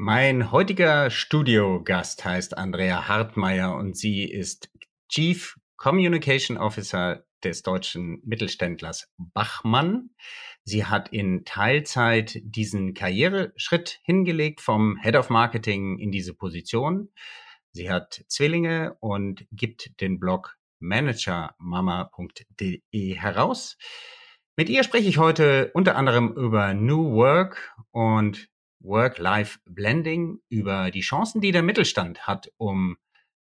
[0.00, 4.70] Mein heutiger Studiogast heißt Andrea Hartmeier und sie ist
[5.08, 10.10] Chief Communication Officer des deutschen Mittelständlers Bachmann.
[10.62, 17.10] Sie hat in Teilzeit diesen Karriereschritt hingelegt vom Head of Marketing in diese Position.
[17.72, 23.76] Sie hat Zwillinge und gibt den Blog managermama.de heraus.
[24.56, 28.48] Mit ihr spreche ich heute unter anderem über New Work und
[28.80, 32.96] Work-Life-Blending, über die Chancen, die der Mittelstand hat, um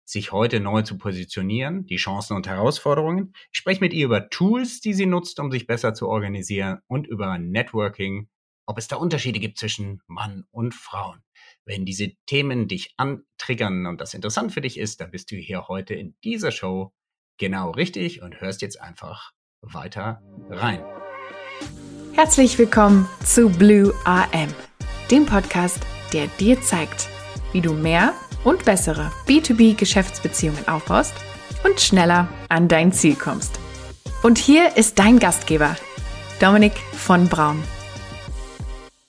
[0.05, 3.33] sich heute neu zu positionieren, die Chancen und Herausforderungen.
[3.51, 7.07] Ich spreche mit ihr über Tools, die sie nutzt, um sich besser zu organisieren und
[7.07, 8.27] über Networking,
[8.65, 11.23] ob es da Unterschiede gibt zwischen Mann und Frauen.
[11.65, 15.67] Wenn diese Themen dich antriggern und das interessant für dich ist, dann bist du hier
[15.67, 16.93] heute in dieser Show
[17.37, 19.31] genau richtig und hörst jetzt einfach
[19.61, 20.83] weiter rein.
[22.13, 24.53] Herzlich willkommen zu Blue AM
[25.13, 27.07] dem Podcast, der dir zeigt,
[27.51, 31.13] wie du mehr und bessere B2B-Geschäftsbeziehungen aufbaust
[31.63, 33.59] und schneller an dein Ziel kommst.
[34.23, 35.75] Und hier ist dein Gastgeber,
[36.39, 37.61] Dominik von Braun.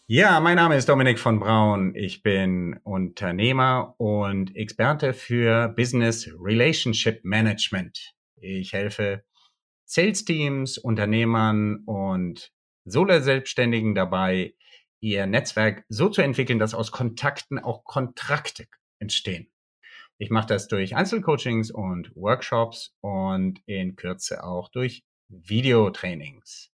[0.07, 1.95] Ja, mein Name ist Dominik von Braun.
[1.95, 8.13] Ich bin Unternehmer und Experte für Business Relationship Management.
[8.37, 9.25] Ich helfe
[9.87, 12.53] Sales Teams, Unternehmern und
[12.85, 14.53] Solo-Selbstständigen dabei,
[15.05, 18.67] ihr Netzwerk so zu entwickeln, dass aus Kontakten auch Kontrakte
[18.99, 19.51] entstehen.
[20.17, 26.71] Ich mache das durch Einzelcoachings und Workshops und in Kürze auch durch Videotrainings.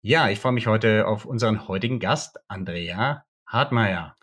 [0.00, 4.16] Ja, ich freue mich heute auf unseren heutigen Gast, Andrea Hartmeier.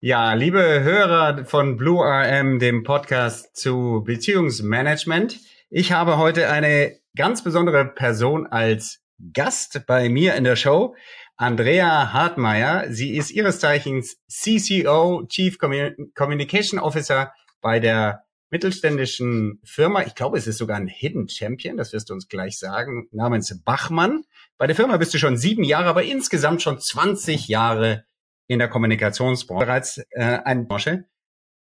[0.00, 5.38] Ja, liebe Hörer von Blue RM, dem Podcast zu Beziehungsmanagement.
[5.68, 10.96] Ich habe heute eine ganz besondere Person als Gast bei mir in der Show.
[11.42, 12.92] Andrea Hartmeier.
[12.92, 20.02] Sie ist ihres Zeichens CCO, Chief Communication Officer bei der mittelständischen Firma.
[20.02, 23.60] Ich glaube, es ist sogar ein Hidden Champion, das wirst du uns gleich sagen, namens
[23.64, 24.22] Bachmann.
[24.56, 28.04] Bei der Firma bist du schon sieben Jahre, aber insgesamt schon 20 Jahre
[28.46, 31.08] in der Kommunikationsbranche, bereits äh, eine Branche.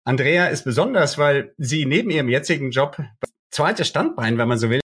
[0.04, 3.02] Andrea ist besonders, weil sie neben ihrem jetzigen Job
[3.50, 4.80] zweites Standbein, wenn man so will,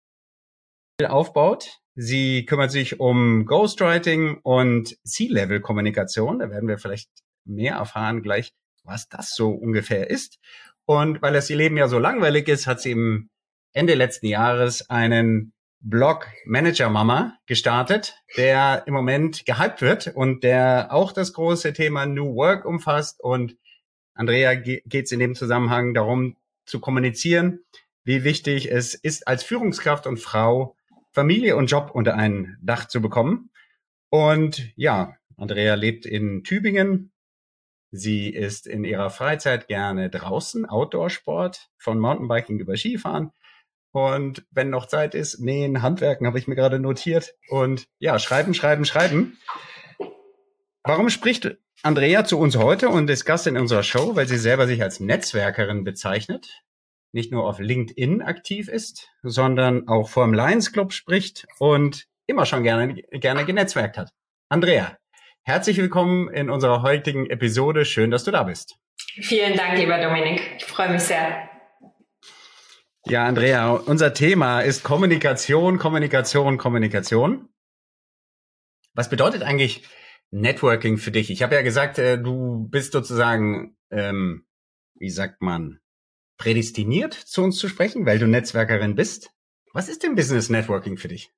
[1.04, 1.80] aufbaut.
[2.00, 6.38] Sie kümmert sich um Ghostwriting und C-Level-Kommunikation.
[6.38, 7.10] Da werden wir vielleicht
[7.44, 8.52] mehr erfahren gleich,
[8.84, 10.38] was das so ungefähr ist.
[10.84, 13.30] Und weil das ihr Leben ja so langweilig ist, hat sie im
[13.72, 20.92] Ende letzten Jahres einen Blog Manager Mama gestartet, der im Moment gehypt wird und der
[20.92, 23.20] auch das große Thema New Work umfasst.
[23.20, 23.56] Und
[24.14, 27.64] Andrea geht es in dem Zusammenhang darum zu kommunizieren,
[28.04, 30.76] wie wichtig es ist, als Führungskraft und Frau
[31.18, 33.50] Familie und Job unter ein Dach zu bekommen.
[34.08, 37.10] Und ja, Andrea lebt in Tübingen.
[37.90, 43.32] Sie ist in ihrer Freizeit gerne draußen, Outdoor-Sport, von Mountainbiking über Skifahren.
[43.90, 47.34] Und wenn noch Zeit ist, nähen, Handwerken habe ich mir gerade notiert.
[47.48, 49.38] Und ja, schreiben, schreiben, schreiben.
[50.84, 54.14] Warum spricht Andrea zu uns heute und ist Gast in unserer Show?
[54.14, 56.62] Weil sie selber sich als Netzwerkerin bezeichnet
[57.12, 62.44] nicht nur auf LinkedIn aktiv ist, sondern auch vor dem Lions Club spricht und immer
[62.46, 64.10] schon gerne, gerne genetzwerkt hat.
[64.50, 64.98] Andrea,
[65.42, 67.84] herzlich willkommen in unserer heutigen Episode.
[67.84, 68.76] Schön, dass du da bist.
[69.20, 70.42] Vielen Dank, lieber Dominik.
[70.58, 71.48] Ich freue mich sehr.
[73.06, 77.48] Ja, Andrea, unser Thema ist Kommunikation, Kommunikation, Kommunikation.
[78.92, 79.82] Was bedeutet eigentlich
[80.30, 81.30] Networking für dich?
[81.30, 84.46] Ich habe ja gesagt, äh, du bist sozusagen, ähm,
[84.98, 85.80] wie sagt man,
[86.38, 89.30] prädestiniert, zu uns zu sprechen, weil du Netzwerkerin bist.
[89.74, 91.30] Was ist denn Business Networking für dich?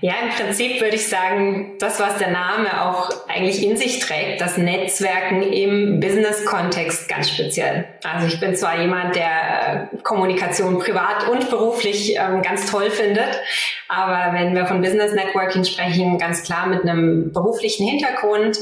[0.00, 4.40] Ja, im Prinzip würde ich sagen, das, was der Name auch eigentlich in sich trägt,
[4.40, 7.86] das Netzwerken im Business-Kontext ganz speziell.
[8.04, 13.40] Also ich bin zwar jemand, der äh, Kommunikation privat und beruflich ähm, ganz toll findet,
[13.88, 18.58] aber wenn wir von Business Networking sprechen, ganz klar mit einem beruflichen Hintergrund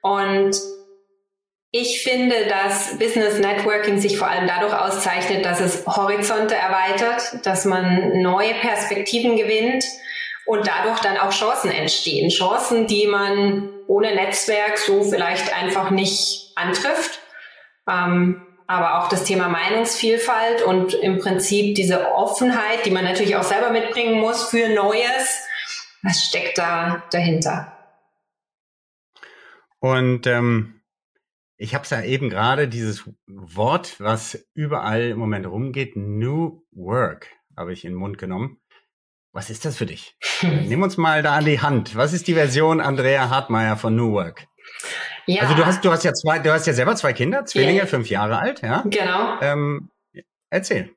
[0.00, 0.56] und
[1.76, 7.64] ich finde, dass Business Networking sich vor allem dadurch auszeichnet, dass es Horizonte erweitert, dass
[7.64, 9.84] man neue Perspektiven gewinnt
[10.46, 12.30] und dadurch dann auch Chancen entstehen.
[12.30, 17.18] Chancen, die man ohne Netzwerk so vielleicht einfach nicht antrifft.
[17.90, 23.42] Ähm, aber auch das Thema Meinungsvielfalt und im Prinzip diese Offenheit, die man natürlich auch
[23.42, 25.44] selber mitbringen muss für Neues,
[26.04, 27.76] was steckt da dahinter?
[29.80, 30.74] Und ähm,
[31.64, 37.30] ich habe es ja eben gerade dieses Wort, was überall im Moment rumgeht, New Work,
[37.56, 38.60] habe ich in den Mund genommen.
[39.32, 40.14] Was ist das für dich?
[40.42, 41.96] Nimm uns mal da an die Hand.
[41.96, 44.46] Was ist die Version Andrea Hartmeier von New Work?
[45.24, 45.42] Ja.
[45.42, 47.86] Also du hast, du hast ja zwei, du hast ja selber zwei Kinder, Zwillinge, yeah.
[47.86, 48.82] fünf Jahre alt, ja?
[48.84, 49.40] Genau.
[49.40, 49.88] Ähm,
[50.50, 50.90] erzähl.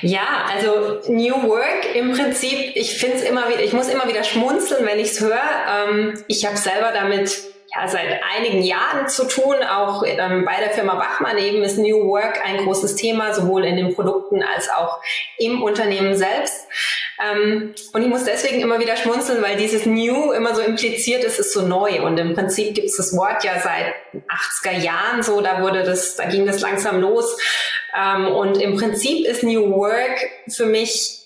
[0.00, 4.24] Ja, also New Work im Prinzip, ich finde es immer wieder, ich muss immer wieder
[4.24, 5.42] schmunzeln, wenn ich es höre.
[5.68, 9.56] Ähm, ich habe selber damit ja, seit einigen Jahren zu tun.
[9.62, 13.76] Auch ähm, bei der Firma Bachmann eben ist New Work ein großes Thema, sowohl in
[13.76, 15.00] den Produkten als auch
[15.38, 16.66] im Unternehmen selbst.
[17.18, 21.38] Ähm, und ich muss deswegen immer wieder schmunzeln, weil dieses New immer so impliziert ist,
[21.38, 22.02] ist so neu.
[22.02, 23.94] Und im Prinzip gibt es das Wort ja seit
[24.62, 27.36] 80er Jahren so, da wurde das, da ging das langsam los.
[27.96, 30.18] Ähm, und im Prinzip ist New Work
[30.48, 31.25] für mich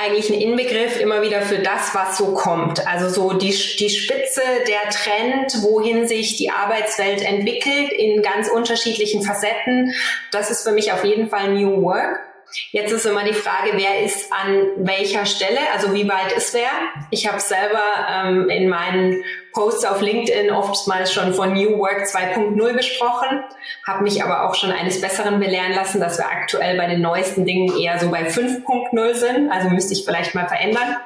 [0.00, 2.86] eigentlich ein Inbegriff immer wieder für das, was so kommt.
[2.86, 9.22] Also so die, die Spitze, der Trend, wohin sich die Arbeitswelt entwickelt in ganz unterschiedlichen
[9.22, 9.94] Facetten.
[10.30, 12.29] Das ist für mich auf jeden Fall New Work.
[12.70, 16.70] Jetzt ist immer die Frage, wer ist an welcher Stelle, also wie weit ist wer.
[17.10, 22.72] Ich habe selber ähm, in meinen Posts auf LinkedIn oftmals schon von New Work 2.0
[22.72, 23.42] gesprochen,
[23.86, 27.44] habe mich aber auch schon eines Besseren belehren lassen, dass wir aktuell bei den neuesten
[27.44, 29.50] Dingen eher so bei 5.0 sind.
[29.50, 30.96] Also müsste ich vielleicht mal verändern.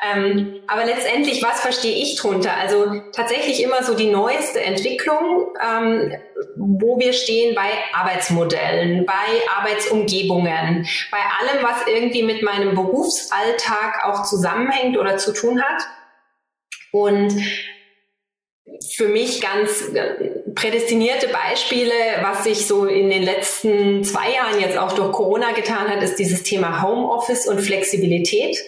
[0.00, 2.52] Ähm, aber letztendlich, was verstehe ich drunter?
[2.56, 6.14] Also tatsächlich immer so die neueste Entwicklung, ähm,
[6.56, 9.12] wo wir stehen bei Arbeitsmodellen, bei
[9.58, 15.82] Arbeitsumgebungen, bei allem, was irgendwie mit meinem Berufsalltag auch zusammenhängt oder zu tun hat.
[16.92, 17.34] Und
[18.90, 21.92] für mich ganz äh, prädestinierte Beispiele,
[22.22, 26.16] was sich so in den letzten zwei Jahren jetzt auch durch Corona getan hat, ist
[26.16, 28.58] dieses Thema Homeoffice und Flexibilität.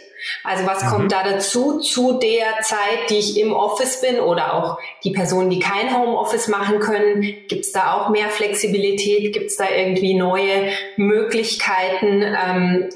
[0.44, 0.88] Also was mhm.
[0.88, 5.50] kommt da dazu zu der Zeit, die ich im Office bin oder auch die Personen,
[5.50, 7.22] die kein Homeoffice machen können?
[7.48, 9.32] Gibt es da auch mehr Flexibilität?
[9.32, 12.22] Gibt es da irgendwie neue Möglichkeiten?
[12.22, 12.88] Ähm,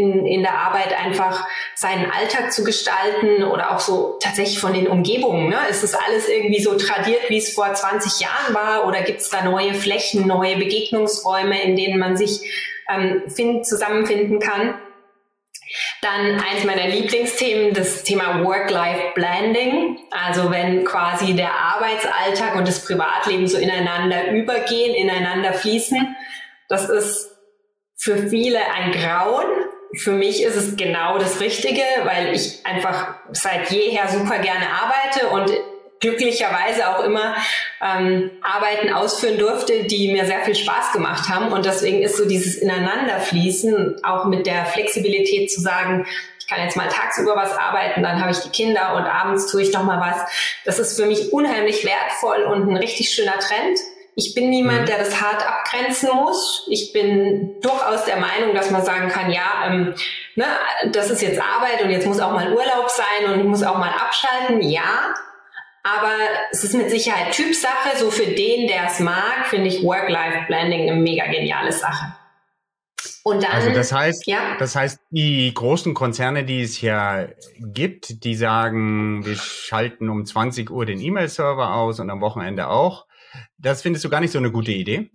[0.00, 4.88] in, in der Arbeit einfach seinen Alltag zu gestalten oder auch so tatsächlich von den
[4.88, 5.50] Umgebungen.
[5.50, 5.58] Ne?
[5.68, 9.28] Ist das alles irgendwie so tradiert, wie es vor 20 Jahren war oder gibt es
[9.28, 12.40] da neue Flächen, neue Begegnungsräume, in denen man sich
[12.88, 14.74] ähm, find, zusammenfinden kann?
[16.02, 19.98] Dann eins meiner Lieblingsthemen, das Thema Work-Life-Blending.
[20.10, 26.16] Also wenn quasi der Arbeitsalltag und das Privatleben so ineinander übergehen, ineinander fließen.
[26.68, 27.30] Das ist
[27.96, 29.46] für viele ein Grauen,
[29.96, 35.28] für mich ist es genau das Richtige, weil ich einfach seit jeher super gerne arbeite
[35.28, 35.50] und
[36.00, 37.36] glücklicherweise auch immer
[37.82, 41.52] ähm, Arbeiten ausführen durfte, die mir sehr viel Spaß gemacht haben.
[41.52, 46.06] Und deswegen ist so dieses Ineinanderfließen, auch mit der Flexibilität zu sagen,
[46.38, 49.62] ich kann jetzt mal tagsüber was arbeiten, dann habe ich die Kinder und abends tue
[49.62, 50.28] ich noch mal was.
[50.64, 53.78] Das ist für mich unheimlich wertvoll und ein richtig schöner Trend.
[54.16, 54.86] Ich bin niemand, mhm.
[54.86, 56.66] der das hart abgrenzen muss.
[56.68, 59.94] Ich bin durchaus der Meinung, dass man sagen kann, ja, ähm,
[60.34, 60.46] ne,
[60.92, 63.78] das ist jetzt Arbeit und jetzt muss auch mal Urlaub sein und ich muss auch
[63.78, 64.60] mal abschalten.
[64.62, 65.14] Ja,
[65.82, 66.12] aber
[66.50, 67.96] es ist mit Sicherheit Typsache.
[67.96, 72.14] So für den, der es mag, finde ich Work-Life-Blending eine mega geniale Sache.
[73.22, 74.56] Und dann, also das heißt, ja.
[74.58, 77.28] das heißt, die großen Konzerne, die es ja
[77.58, 83.06] gibt, die sagen, wir schalten um 20 Uhr den E-Mail-Server aus und am Wochenende auch.
[83.58, 85.10] Das findest du gar nicht so eine gute Idee?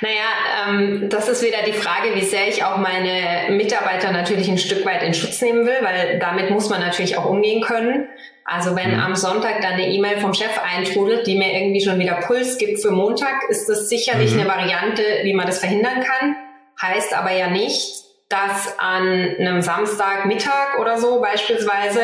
[0.00, 4.58] Naja, ähm, das ist wieder die Frage, wie sehr ich auch meine Mitarbeiter natürlich ein
[4.58, 8.08] Stück weit in Schutz nehmen will, weil damit muss man natürlich auch umgehen können.
[8.50, 9.00] Also wenn mhm.
[9.00, 12.80] am Sonntag dann eine E-Mail vom Chef eintrudelt, die mir irgendwie schon wieder Puls gibt
[12.80, 14.40] für Montag, ist das sicherlich mhm.
[14.40, 16.34] eine Variante, wie man das verhindern kann.
[16.80, 22.00] Heißt aber ja nicht, dass an einem Samstagmittag oder so beispielsweise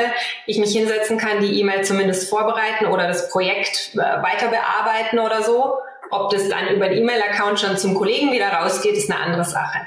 [0.47, 5.43] ich mich hinsetzen kann, die E-Mail zumindest vorbereiten oder das Projekt äh, weiter bearbeiten oder
[5.43, 5.75] so.
[6.15, 9.87] Ob das dann über den E-Mail-Account schon zum Kollegen wieder rausgeht, ist eine andere Sache.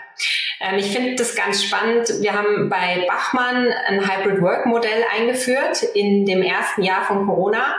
[0.59, 2.09] Ähm, ich finde das ganz spannend.
[2.19, 7.75] Wir haben bei Bachmann ein Hybrid Work Modell eingeführt in dem ersten Jahr von Corona,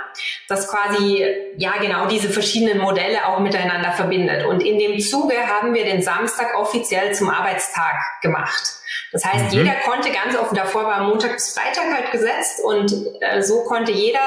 [0.49, 1.25] das quasi
[1.57, 4.47] ja genau diese verschiedenen Modelle auch miteinander verbindet.
[4.47, 8.79] Und in dem Zuge haben wir den Samstag offiziell zum Arbeitstag gemacht.
[9.13, 9.61] Das heißt, mhm.
[9.61, 13.91] jeder konnte ganz offen, davor war Montag bis Freitag halt gesetzt und äh, so konnte
[13.93, 14.21] jeder,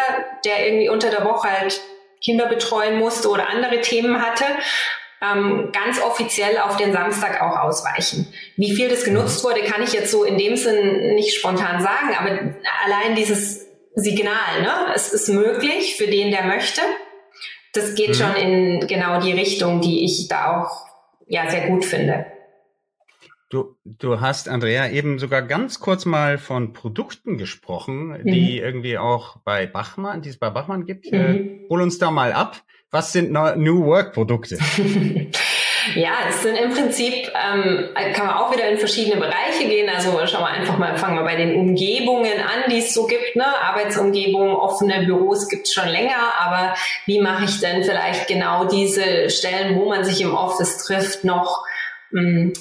[0.43, 1.79] der irgendwie unter der Woche halt
[2.23, 4.45] Kinder betreuen musste oder andere Themen hatte,
[5.21, 8.31] ähm, ganz offiziell auf den Samstag auch ausweichen.
[8.57, 12.15] Wie viel das genutzt wurde, kann ich jetzt so in dem Sinn nicht spontan sagen,
[12.17, 14.93] aber allein dieses Signal, ne?
[14.95, 16.81] es ist möglich für den, der möchte.
[17.73, 18.13] Das geht mhm.
[18.13, 20.85] schon in genau die Richtung, die ich da auch
[21.27, 22.25] ja sehr gut finde.
[23.51, 28.23] Du, du hast, Andrea, eben sogar ganz kurz mal von Produkten gesprochen, mhm.
[28.23, 31.11] die irgendwie auch bei Bachmann, die es bei Bachmann gibt.
[31.11, 31.19] Mhm.
[31.19, 32.63] Äh, hol uns da mal ab.
[32.91, 34.57] Was sind New Work Produkte?
[35.95, 39.89] Ja, es sind im Prinzip, ähm, kann man auch wieder in verschiedene Bereiche gehen.
[39.89, 43.35] Also schauen wir einfach mal, fangen wir bei den Umgebungen an, die es so gibt.
[43.35, 43.43] Ne?
[43.43, 46.75] Arbeitsumgebungen, offene Büros gibt es schon länger, aber
[47.07, 51.65] wie mache ich denn vielleicht genau diese Stellen, wo man sich im Office trifft, noch
[52.11, 52.53] hm,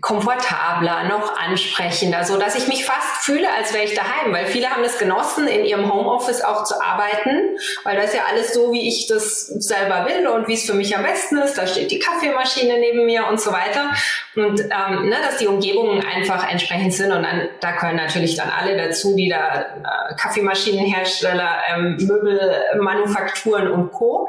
[0.00, 4.70] komfortabler, noch ansprechender, so dass ich mich fast fühle, als wäre ich daheim, weil viele
[4.70, 8.86] haben es genossen, in ihrem Homeoffice auch zu arbeiten, weil das ja alles so, wie
[8.88, 11.56] ich das selber will und wie es für mich am besten ist.
[11.56, 13.90] Da steht die Kaffeemaschine neben mir und so weiter
[14.34, 18.50] und ähm, ne, dass die Umgebungen einfach entsprechend sind und dann da können natürlich dann
[18.50, 24.28] alle dazu, die da äh, Kaffeemaschinenhersteller, ähm, Möbelmanufakturen und Co.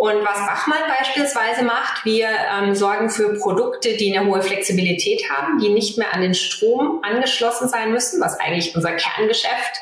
[0.00, 5.58] Und was Bachmann beispielsweise macht, wir ähm, sorgen für Produkte, die eine hohe Flexibilität haben,
[5.58, 9.78] die nicht mehr an den Strom angeschlossen sein müssen, was eigentlich unser Kerngeschäft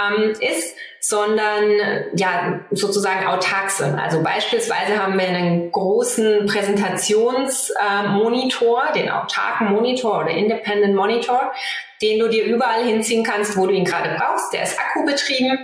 [0.00, 1.72] ähm, ist, sondern
[2.14, 3.98] ja sozusagen autark sind.
[3.98, 11.52] Also beispielsweise haben wir einen großen Präsentationsmonitor, äh, den autarken Monitor oder Independent Monitor,
[12.00, 14.52] den du dir überall hinziehen kannst, wo du ihn gerade brauchst.
[14.52, 15.58] Der ist akkubetrieben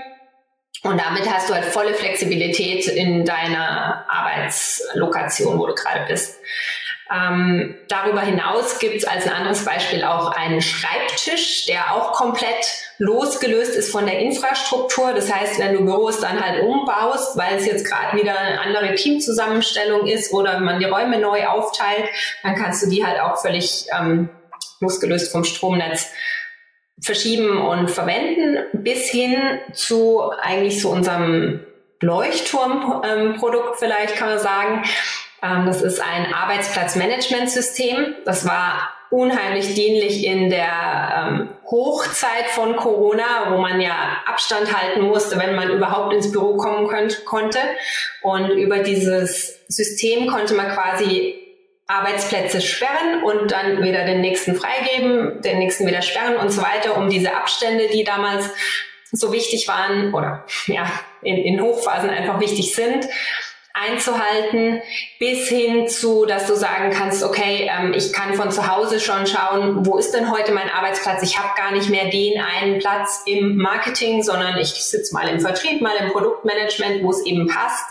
[0.84, 6.38] und damit hast du halt volle Flexibilität in deiner Arbeitslokation, wo du gerade bist.
[7.10, 12.66] Ähm, darüber hinaus gibt es als ein anderes Beispiel auch einen Schreibtisch, der auch komplett
[12.98, 15.14] losgelöst ist von der Infrastruktur.
[15.14, 18.94] Das heißt, wenn du Büros dann halt umbaust, weil es jetzt gerade wieder eine andere
[18.94, 22.08] Teamzusammenstellung ist oder man die Räume neu aufteilt,
[22.42, 24.28] dann kannst du die halt auch völlig ähm,
[24.80, 26.10] losgelöst vom Stromnetz
[27.00, 29.36] verschieben und verwenden, bis hin
[29.72, 31.60] zu eigentlich zu unserem
[32.00, 34.82] Leuchtturmprodukt vielleicht kann man sagen.
[35.42, 38.14] Ähm, das ist ein Arbeitsplatzmanagementsystem.
[38.24, 43.94] Das war unheimlich dienlich in der ähm, Hochzeit von Corona, wo man ja
[44.26, 47.58] Abstand halten musste, wenn man überhaupt ins Büro kommen könnt, konnte.
[48.22, 51.43] Und über dieses System konnte man quasi
[51.86, 56.96] Arbeitsplätze sperren und dann wieder den nächsten freigeben, den nächsten wieder sperren und so weiter,
[56.96, 58.48] um diese Abstände, die damals
[59.12, 60.90] so wichtig waren oder ja,
[61.22, 63.06] in, in Hochphasen einfach wichtig sind,
[63.74, 64.80] einzuhalten,
[65.18, 69.26] bis hin zu, dass du sagen kannst, okay, ähm, ich kann von zu Hause schon
[69.26, 71.22] schauen, wo ist denn heute mein Arbeitsplatz?
[71.24, 75.40] Ich habe gar nicht mehr den einen Platz im Marketing, sondern ich sitze mal im
[75.40, 77.84] Vertrieb, mal im Produktmanagement, wo es eben passt.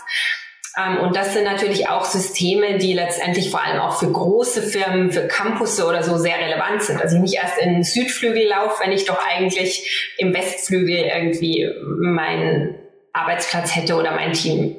[0.76, 5.12] Ähm, und das sind natürlich auch Systeme, die letztendlich vor allem auch für große Firmen,
[5.12, 7.00] für Campusse oder so sehr relevant sind.
[7.00, 11.70] Also ich nicht erst in den Südflügel laufe, wenn ich doch eigentlich im Westflügel irgendwie
[11.86, 12.76] meinen
[13.12, 14.76] Arbeitsplatz hätte oder mein Team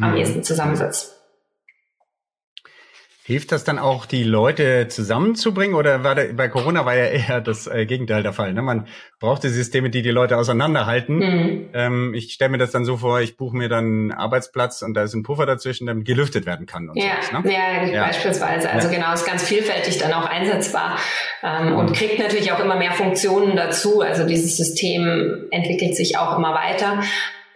[0.00, 0.18] am mhm.
[0.18, 1.17] ehesten zusammensitzt.
[3.28, 5.76] Hilft das dann auch, die Leute zusammenzubringen?
[5.76, 8.54] Oder war da, bei Corona war ja eher das äh, Gegenteil der Fall.
[8.54, 8.62] Ne?
[8.62, 8.86] Man
[9.20, 11.16] brauchte Systeme, die die Leute auseinanderhalten.
[11.16, 11.68] Mhm.
[11.74, 14.94] Ähm, ich stelle mir das dann so vor, ich buche mir dann einen Arbeitsplatz und
[14.94, 16.88] da ist ein Puffer dazwischen, damit gelüftet werden kann.
[16.88, 17.52] Und ja, sowas, ne?
[17.52, 18.70] ja, ja, beispielsweise.
[18.70, 18.94] Also ja.
[18.94, 20.96] genau, ist ganz vielfältig dann auch einsetzbar
[21.42, 21.76] ähm, mhm.
[21.76, 24.00] und kriegt natürlich auch immer mehr Funktionen dazu.
[24.00, 27.02] Also dieses System entwickelt sich auch immer weiter.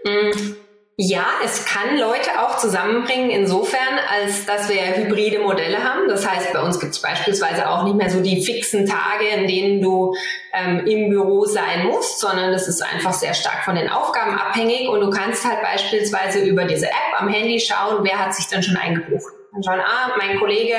[0.04, 0.56] Mhm.
[1.04, 6.08] Ja, es kann Leute auch zusammenbringen, insofern, als dass wir hybride Modelle haben.
[6.08, 9.48] Das heißt, bei uns gibt es beispielsweise auch nicht mehr so die fixen Tage, in
[9.48, 10.14] denen du
[10.52, 14.88] ähm, im Büro sein musst, sondern es ist einfach sehr stark von den Aufgaben abhängig
[14.88, 18.62] und du kannst halt beispielsweise über diese App am Handy schauen, wer hat sich dann
[18.62, 19.32] schon eingebucht.
[19.50, 20.76] Und schauen, ah, mein Kollege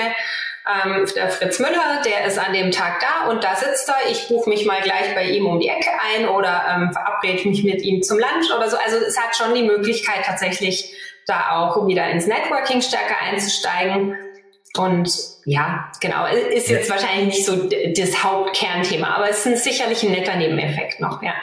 [0.66, 4.10] ähm, der Fritz Müller, der ist an dem Tag da und da sitzt er.
[4.10, 7.64] Ich buche mich mal gleich bei ihm um die Ecke ein oder ähm, verabrede mich
[7.64, 8.78] mit ihm zum Lunch oder so.
[8.78, 10.94] Also es hat schon die Möglichkeit tatsächlich
[11.28, 14.18] da auch wieder ins Networking stärker einzusteigen.
[14.78, 15.10] Und
[15.46, 20.36] ja, genau, ist jetzt wahrscheinlich nicht so das Hauptkernthema, aber es ist sicherlich ein netter
[20.36, 21.34] Nebeneffekt noch, ja.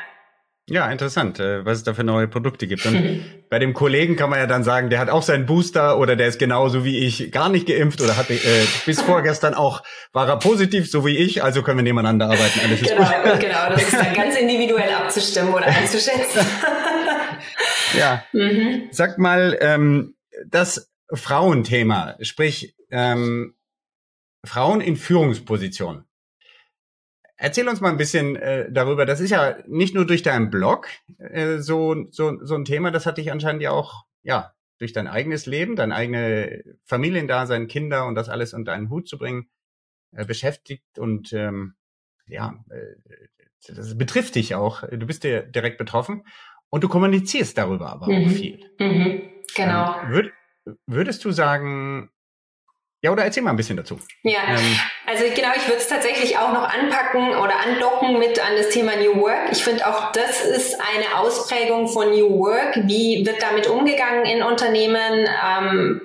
[0.70, 2.86] Ja, interessant, äh, was es da für neue Produkte gibt.
[2.86, 6.14] Und bei dem Kollegen kann man ja dann sagen, der hat auch seinen Booster oder
[6.14, 10.28] der ist genauso wie ich gar nicht geimpft oder hatte äh, bis vorgestern auch war
[10.28, 12.60] er positiv, so wie ich, also können wir nebeneinander arbeiten.
[12.62, 16.46] Alles genau, genau, das ist dann ganz individuell abzustimmen oder einzuschätzen.
[17.98, 18.22] ja.
[18.32, 18.88] Mhm.
[18.92, 20.14] Sag mal, ähm,
[20.46, 23.54] das Frauenthema, sprich ähm,
[24.44, 26.04] Frauen in Führungspositionen.
[27.42, 29.06] Erzähl uns mal ein bisschen äh, darüber.
[29.06, 33.06] Das ist ja nicht nur durch deinen Blog äh, so, so, so ein Thema, das
[33.06, 38.14] hat dich anscheinend ja auch, ja, durch dein eigenes Leben, dein eigene Familiendasein, Kinder und
[38.14, 39.48] das alles unter einen Hut zu bringen,
[40.12, 41.76] äh, beschäftigt und ähm,
[42.26, 44.86] ja, äh, das betrifft dich auch.
[44.90, 46.26] Du bist dir direkt betroffen
[46.68, 48.26] und du kommunizierst darüber aber mhm.
[48.26, 48.70] auch viel.
[48.78, 49.22] Mhm.
[49.54, 49.98] Genau.
[50.02, 50.32] Ähm, würd,
[50.86, 52.10] würdest du sagen,
[53.02, 53.98] ja, oder erzähl mal ein bisschen dazu.
[54.22, 58.56] Ja, ähm, also genau, ich würde es tatsächlich auch noch anpacken oder andocken mit an
[58.56, 59.50] das Thema New Work.
[59.52, 62.76] Ich finde auch, das ist eine Ausprägung von New Work.
[62.84, 65.26] Wie wird damit umgegangen in Unternehmen?
[65.44, 66.02] Ähm,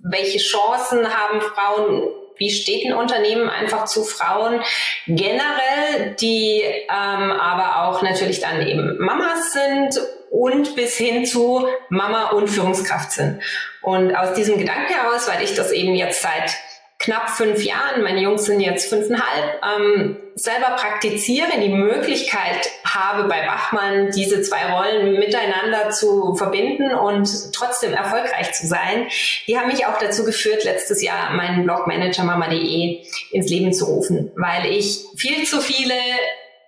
[0.00, 4.60] welche Chancen haben Frauen, wie steht ein Unternehmen einfach zu Frauen
[5.06, 12.30] generell, die ähm, aber auch natürlich dann eben Mamas sind und bis hin zu Mama
[12.30, 13.42] und Führungskraft sind.
[13.82, 16.56] Und aus diesem Gedanken heraus, weil ich das eben jetzt seit
[16.98, 23.46] knapp fünf Jahren, meine Jungs sind jetzt fünfeinhalb, ähm, selber praktiziere, die Möglichkeit habe bei
[23.46, 29.06] Bachmann diese zwei Rollen miteinander zu verbinden und trotzdem erfolgreich zu sein,
[29.46, 34.32] die haben mich auch dazu geführt, letztes Jahr meinen Blog managermama.de ins Leben zu rufen,
[34.34, 35.94] weil ich viel zu viele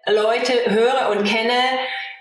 [0.07, 1.59] Leute höre und kenne,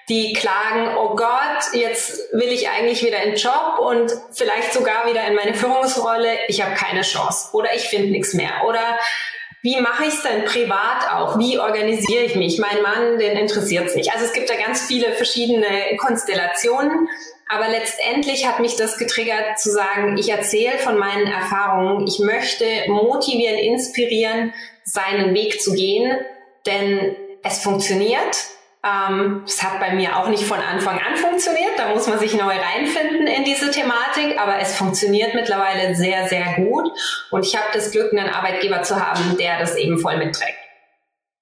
[0.09, 5.25] die klagen, oh Gott, jetzt will ich eigentlich wieder in Job und vielleicht sogar wieder
[5.27, 8.97] in meine Führungsrolle, ich habe keine Chance oder ich finde nichts mehr oder
[9.61, 11.37] wie mache ich es denn privat auch?
[11.37, 12.59] Wie organisiere ich mich?
[12.59, 14.13] Mein Mann, den interessiert es nicht.
[14.13, 17.09] Also es gibt da ganz viele verschiedene Konstellationen.
[17.49, 22.07] Aber letztendlich hat mich das getriggert zu sagen, ich erzähle von meinen Erfahrungen.
[22.07, 24.53] Ich möchte motivieren, inspirieren,
[24.85, 26.17] seinen Weg zu gehen.
[26.65, 28.37] Denn es funktioniert.
[28.81, 31.77] Ähm, es hat bei mir auch nicht von Anfang an funktioniert.
[31.77, 34.39] Da muss man sich neu reinfinden in diese Thematik.
[34.39, 36.91] Aber es funktioniert mittlerweile sehr, sehr gut.
[37.31, 40.57] Und ich habe das Glück, einen Arbeitgeber zu haben, der das eben voll mitträgt.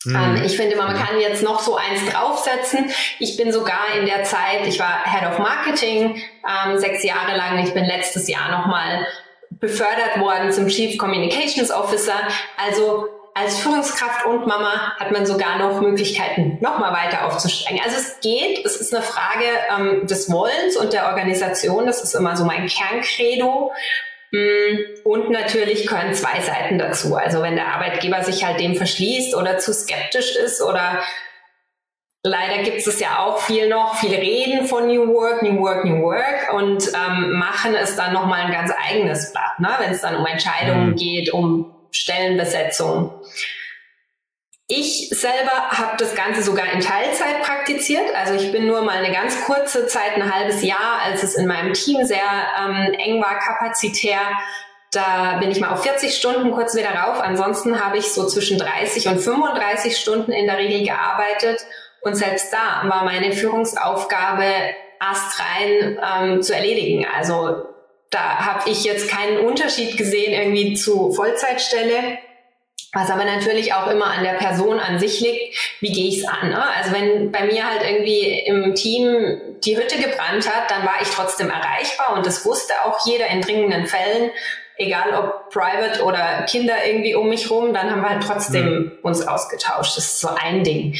[0.06, 0.41] Mhm.
[0.46, 2.89] Ich finde, man kann jetzt noch so eins draufsetzen.
[3.20, 7.60] Ich bin sogar in der Zeit, ich war Head of Marketing ähm, sechs Jahre lang.
[7.63, 9.06] Ich bin letztes Jahr nochmal
[9.50, 12.27] befördert worden zum Chief Communications Officer.
[12.58, 17.79] Also als Führungskraft und Mama hat man sogar noch Möglichkeiten, nochmal weiter aufzusteigen.
[17.84, 19.46] Also es geht, es ist eine Frage
[19.77, 21.86] ähm, des Wollens und der Organisation.
[21.86, 23.72] Das ist immer so mein Kerncredo.
[24.32, 27.15] Mm, und natürlich können zwei Seiten dazu.
[27.15, 31.03] Also wenn der Arbeitgeber sich halt dem verschließt oder zu skeptisch ist oder
[32.24, 36.01] leider gibt es ja auch viel noch, viele reden von New Work, New Work, New
[36.01, 39.70] Work und ähm, machen es dann nochmal ein ganz eigenes Blatt, ne?
[39.79, 40.96] wenn es dann um Entscheidungen mhm.
[40.96, 43.22] geht, um Stellenbesetzung.
[44.70, 48.13] Ich selber habe das Ganze sogar in Teilzeit praktiziert.
[48.13, 51.48] Also ich bin nur mal eine ganz kurze Zeit, ein halbes Jahr, als es in
[51.48, 52.20] meinem Team sehr
[52.60, 54.20] ähm, eng war, kapazitär.
[54.91, 57.22] Da bin ich mal auf 40 Stunden kurz wieder rauf.
[57.22, 61.66] Ansonsten habe ich so zwischen 30 und 35 Stunden in der Regel gearbeitet.
[62.01, 64.51] Und selbst da war meine Führungsaufgabe
[65.00, 67.05] astrein ähm, zu erledigen.
[67.05, 67.68] Also
[68.09, 72.20] da habe ich jetzt keinen Unterschied gesehen irgendwie zu Vollzeitstelle.
[72.93, 76.27] Was aber natürlich auch immer an der Person an sich liegt, wie gehe ich es
[76.27, 76.50] an.
[76.50, 76.63] Ne?
[76.75, 81.09] Also wenn bei mir halt irgendwie im Team die Hütte gebrannt hat, dann war ich
[81.09, 84.31] trotzdem erreichbar und das wusste auch jeder in dringenden Fällen,
[84.77, 88.91] egal ob private oder Kinder irgendwie um mich rum, dann haben wir halt trotzdem mhm.
[89.03, 89.98] uns ausgetauscht.
[89.98, 90.96] Das ist so ein Ding.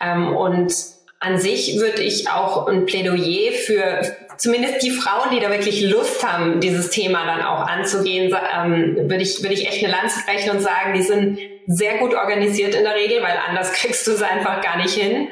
[0.00, 0.74] Ähm, und
[1.20, 6.24] an sich würde ich auch ein Plädoyer für zumindest die Frauen, die da wirklich Lust
[6.24, 10.50] haben, dieses Thema dann auch anzugehen, ähm, würde ich, würde ich echt eine Lanze brechen
[10.50, 14.22] und sagen, die sind sehr gut organisiert in der Regel, weil anders kriegst du es
[14.22, 15.28] einfach gar nicht hin.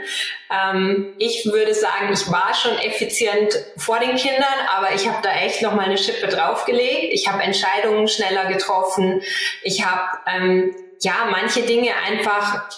[0.51, 4.44] Ähm, ich würde sagen, ich war schon effizient vor den Kindern,
[4.77, 7.12] aber ich habe da echt noch mal eine Schippe draufgelegt.
[7.12, 9.22] Ich habe Entscheidungen schneller getroffen.
[9.62, 12.68] Ich habe ähm, ja manche Dinge einfach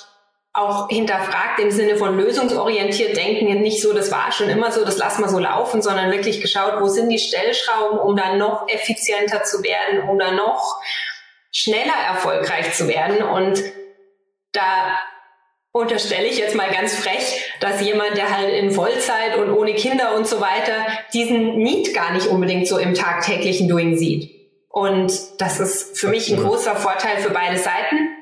[0.59, 4.99] auch hinterfragt im Sinne von lösungsorientiert denken, nicht so, das war schon immer so, das
[4.99, 9.44] lassen wir so laufen, sondern wirklich geschaut, wo sind die Stellschrauben, um dann noch effizienter
[9.44, 10.81] zu werden, um dann noch
[11.53, 13.23] schneller erfolgreich zu werden.
[13.23, 13.62] Und
[14.53, 14.99] da
[15.71, 20.16] unterstelle ich jetzt mal ganz frech, dass jemand, der halt in Vollzeit und ohne Kinder
[20.16, 24.37] und so weiter diesen Need gar nicht unbedingt so im tagtäglichen Doing sieht.
[24.68, 28.17] Und das ist für mich ein großer Vorteil für beide Seiten.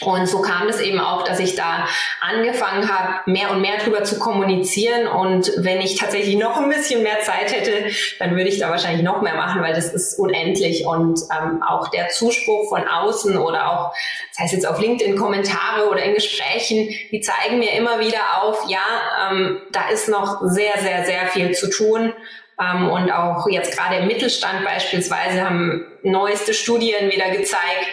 [0.00, 1.86] Und so kam es eben auch, dass ich da
[2.20, 5.06] angefangen habe, mehr und mehr drüber zu kommunizieren.
[5.06, 9.02] Und wenn ich tatsächlich noch ein bisschen mehr Zeit hätte, dann würde ich da wahrscheinlich
[9.02, 10.84] noch mehr machen, weil das ist unendlich.
[10.84, 13.94] Und ähm, auch der Zuspruch von außen oder auch,
[14.32, 18.64] das heißt jetzt auf LinkedIn Kommentare oder in Gesprächen, die zeigen mir immer wieder auf,
[18.68, 22.12] ja, ähm, da ist noch sehr, sehr, sehr viel zu tun.
[22.60, 27.86] Ähm, und auch jetzt gerade im Mittelstand beispielsweise haben neueste Studien wieder gezeigt,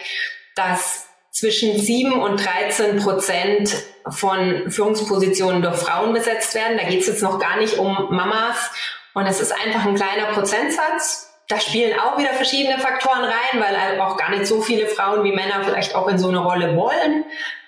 [0.55, 3.73] dass zwischen 7 und 13 Prozent
[4.09, 6.77] von Führungspositionen durch Frauen besetzt werden.
[6.77, 8.71] Da geht es jetzt noch gar nicht um Mamas.
[9.13, 11.33] Und es ist einfach ein kleiner Prozentsatz.
[11.47, 15.23] Da spielen auch wieder verschiedene Faktoren rein, weil halt auch gar nicht so viele Frauen
[15.23, 17.25] wie Männer vielleicht auch in so eine Rolle wollen.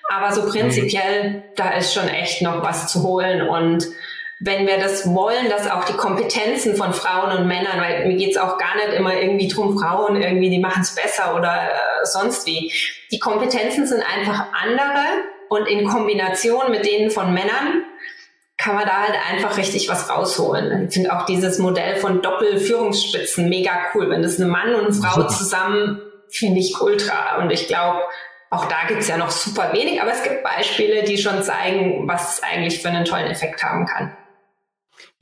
[0.10, 3.47] Aber so prinzipiell, da ist schon echt noch was zu holen.
[3.47, 3.88] Und
[4.45, 8.38] wenn wir das wollen, dass auch die Kompetenzen von Frauen und Männern, weil mir geht's
[8.38, 12.45] auch gar nicht immer irgendwie drum, Frauen irgendwie, die machen es besser oder äh, sonst
[12.45, 12.71] wie.
[13.12, 15.06] Die Kompetenzen sind einfach andere
[15.47, 17.86] und in Kombination mit denen von Männern
[18.58, 20.88] kann man da halt einfach richtig was rausholen.
[20.88, 24.10] Ich finde auch dieses Modell von Doppelführungsspitzen mega cool.
[24.10, 27.38] Wenn das eine Mann und eine Frau zusammen, finde ich ultra.
[27.38, 28.01] Und ich glaube,
[28.49, 32.34] auch da gibt's ja noch super wenig, aber es gibt Beispiele, die schon zeigen, was
[32.36, 34.15] es eigentlich für einen tollen Effekt haben kann.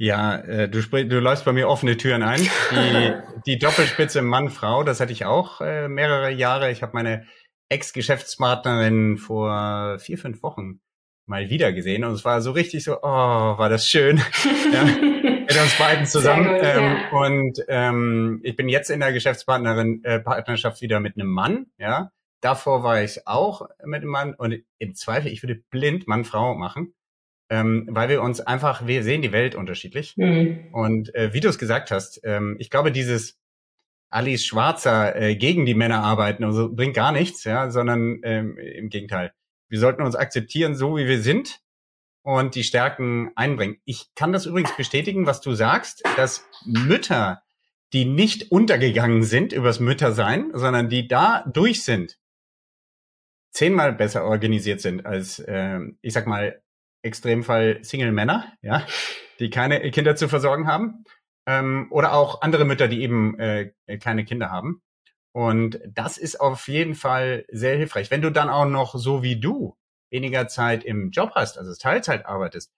[0.01, 2.41] Ja, äh, du, du läufst bei mir offene Türen ein.
[2.71, 3.13] Die,
[3.45, 6.71] die Doppelspitze Mann-Frau, das hatte ich auch äh, mehrere Jahre.
[6.71, 7.27] Ich habe meine
[7.69, 10.81] Ex-Geschäftspartnerin vor vier, fünf Wochen
[11.27, 14.17] mal wieder gesehen und es war so richtig so, oh, war das schön.
[14.73, 16.47] ja, mit uns beiden zusammen.
[16.47, 17.19] Gut, ähm, ja.
[17.19, 22.09] Und ähm, ich bin jetzt in der Geschäftspartnerin äh, Partnerschaft wieder mit einem Mann, ja.
[22.41, 26.95] Davor war ich auch mit einem Mann und im Zweifel, ich würde blind Mann-Frau machen,
[27.51, 30.15] ähm, weil wir uns einfach, wir sehen die Welt unterschiedlich.
[30.15, 30.69] Mhm.
[30.71, 33.37] Und äh, wie du es gesagt hast, ähm, ich glaube, dieses
[34.09, 38.87] Alice Schwarzer äh, gegen die Männer arbeiten also bringt gar nichts, ja, sondern ähm, im
[38.89, 39.33] Gegenteil.
[39.67, 41.59] Wir sollten uns akzeptieren, so wie wir sind
[42.23, 43.77] und die Stärken einbringen.
[43.83, 47.43] Ich kann das übrigens bestätigen, was du sagst, dass Mütter,
[47.91, 52.17] die nicht untergegangen sind übers Müttersein, sondern die da durch sind,
[53.51, 56.61] zehnmal besser organisiert sind als, äh, ich sag mal,
[57.03, 58.85] Extremfall Single-Männer, ja,
[59.39, 61.03] die keine Kinder zu versorgen haben.
[61.47, 64.81] Ähm, oder auch andere Mütter, die eben äh, kleine Kinder haben.
[65.33, 68.11] Und das ist auf jeden Fall sehr hilfreich.
[68.11, 69.75] Wenn du dann auch noch so wie du
[70.11, 72.71] weniger Zeit im Job hast, also Teilzeit arbeitest,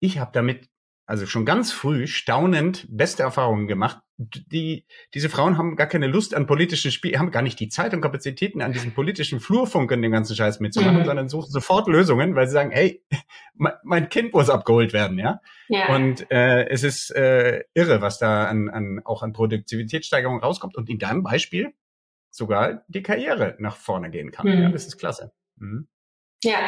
[0.00, 0.69] ich habe damit
[1.10, 3.98] also schon ganz früh staunend beste Erfahrungen gemacht.
[4.16, 7.92] Die, diese Frauen haben gar keine Lust an politischen Spiel, haben gar nicht die Zeit
[7.94, 11.04] und Kapazitäten an diesem politischen Flurfunk und den ganzen Scheiß mitzumachen, mhm.
[11.06, 13.02] sondern suchen sofort Lösungen, weil sie sagen, hey,
[13.82, 15.40] mein Kind muss abgeholt werden, ja.
[15.68, 15.92] ja.
[15.92, 20.88] Und äh, es ist äh, irre, was da an, an auch an Produktivitätssteigerung rauskommt und
[20.88, 21.72] in deinem Beispiel
[22.30, 24.46] sogar die Karriere nach vorne gehen kann.
[24.46, 24.62] Mhm.
[24.62, 25.32] Ja, das ist klasse.
[25.56, 25.88] Mhm.
[26.44, 26.58] Ja.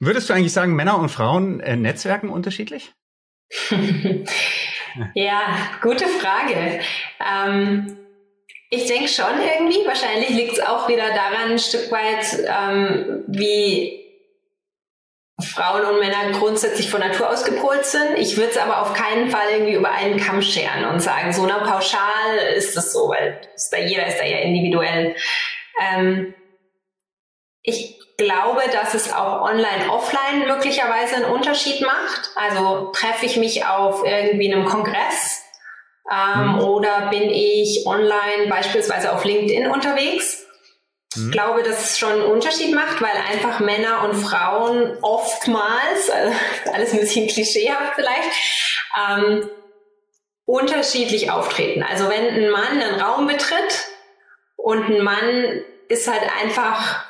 [0.00, 2.94] Würdest du eigentlich sagen, Männer und Frauen äh, netzwerken unterschiedlich?
[5.14, 6.80] ja, gute Frage.
[7.20, 7.98] Ähm,
[8.70, 9.86] ich denke schon irgendwie.
[9.86, 13.98] Wahrscheinlich liegt es auch wieder daran, ein Stück weit, ähm, wie
[15.40, 18.18] Frauen und Männer grundsätzlich von Natur aus gepolt sind.
[18.18, 21.46] Ich würde es aber auf keinen Fall irgendwie über einen Kamm scheren und sagen, so
[21.46, 25.14] na pauschal ist das so, weil ist da, jeder ist da ja individuell.
[25.80, 26.34] Ähm,
[27.62, 32.30] ich glaube, dass es auch online, offline möglicherweise einen Unterschied macht.
[32.34, 35.42] Also treffe ich mich auf irgendwie einem Kongress
[36.10, 36.60] ähm, mhm.
[36.60, 40.44] oder bin ich online beispielsweise auf LinkedIn unterwegs.
[41.14, 41.30] Ich mhm.
[41.30, 46.36] glaube, dass es schon einen Unterschied macht, weil einfach Männer und Frauen oftmals, also
[46.72, 48.30] alles ein bisschen klischeehaft vielleicht,
[49.08, 49.48] ähm,
[50.44, 51.82] unterschiedlich auftreten.
[51.82, 53.86] Also wenn ein Mann einen Raum betritt
[54.56, 57.04] und ein Mann ist halt einfach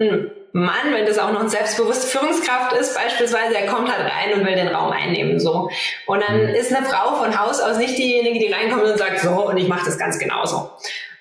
[0.00, 4.34] ein Mann, wenn das auch noch eine selbstbewusste Führungskraft ist, beispielsweise, er kommt halt rein
[4.34, 5.70] und will den Raum einnehmen, so.
[6.06, 6.54] Und dann mhm.
[6.54, 9.68] ist eine Frau von Haus aus nicht diejenige, die reinkommt und sagt, so, und ich
[9.68, 10.70] mache das ganz genauso.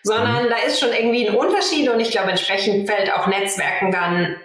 [0.02, 0.50] Sondern mhm.
[0.50, 4.38] da ist schon irgendwie ein Unterschied und ich glaube, entsprechend fällt auch Netzwerken dann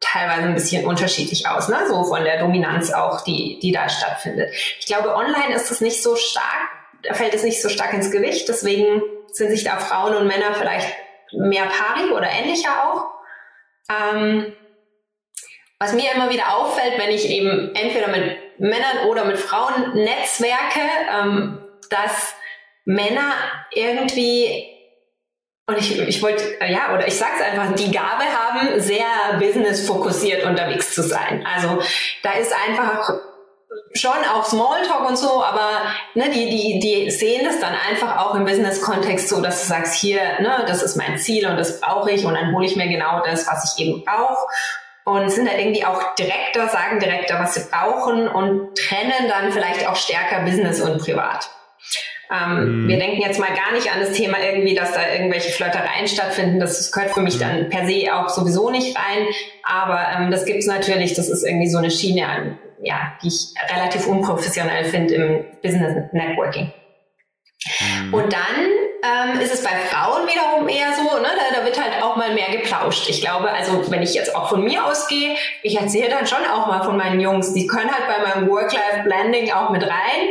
[0.00, 1.78] teilweise ein bisschen unterschiedlich aus, ne?
[1.88, 4.52] so von der Dominanz auch, die, die da stattfindet.
[4.80, 6.68] Ich glaube, online ist es nicht so stark,
[7.04, 10.54] da fällt es nicht so stark ins Gewicht, deswegen sind sich da Frauen und Männer
[10.54, 10.88] vielleicht
[11.32, 13.06] mehr pari oder ähnlicher auch.
[13.90, 14.52] Ähm,
[15.78, 20.80] was mir immer wieder auffällt, wenn ich eben entweder mit Männern oder mit Frauen netzwerke,
[21.10, 21.58] ähm,
[21.90, 22.34] dass
[22.84, 23.34] Männer
[23.72, 24.68] irgendwie
[25.66, 30.92] und ich, ich wollte, ja, oder ich sag's einfach, die Gabe haben, sehr business-fokussiert unterwegs
[30.92, 31.46] zu sein.
[31.46, 31.80] Also
[32.22, 33.12] da ist einfach
[33.94, 35.82] schon auch Smalltalk und so, aber
[36.14, 39.94] ne, die, die, die sehen das dann einfach auch im Business-Kontext so, dass du sagst,
[39.94, 42.88] hier, ne, das ist mein Ziel und das brauche ich und dann hole ich mir
[42.88, 44.46] genau das, was ich eben brauche.
[45.04, 49.88] Und sind da irgendwie auch direkter, sagen direkter, was sie brauchen und trennen dann vielleicht
[49.88, 51.50] auch stärker Business und Privat.
[52.32, 52.88] Ähm, mhm.
[52.88, 56.60] Wir denken jetzt mal gar nicht an das Thema irgendwie, dass da irgendwelche Flirtereien stattfinden.
[56.60, 57.40] Das gehört für mich mhm.
[57.40, 59.26] dann per se auch sowieso nicht rein.
[59.64, 61.14] Aber ähm, das gibt's natürlich.
[61.14, 66.12] Das ist irgendwie so eine Schiene an ja, die ich relativ unprofessionell finde im Business
[66.12, 66.72] Networking.
[67.80, 68.14] Mhm.
[68.14, 68.66] Und dann
[69.04, 72.34] ähm, ist es bei Frauen wiederum eher so, ne, da, da wird halt auch mal
[72.34, 73.08] mehr geplauscht.
[73.08, 76.66] Ich glaube, also wenn ich jetzt auch von mir ausgehe, ich erzähle dann schon auch
[76.66, 80.28] mal von meinen Jungs, die können halt bei meinem Work-Life-Blending auch mit rein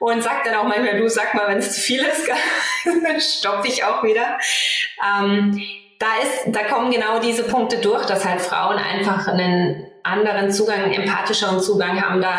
[0.00, 2.28] und sag dann auch manchmal, du sag mal, wenn es zu viel ist,
[3.04, 4.38] dann stoppe ich auch wieder.
[5.00, 5.60] Ähm,
[6.00, 10.92] da ist, da kommen genau diese Punkte durch, dass halt Frauen einfach einen anderen Zugang,
[10.92, 12.32] empathischeren Zugang haben, da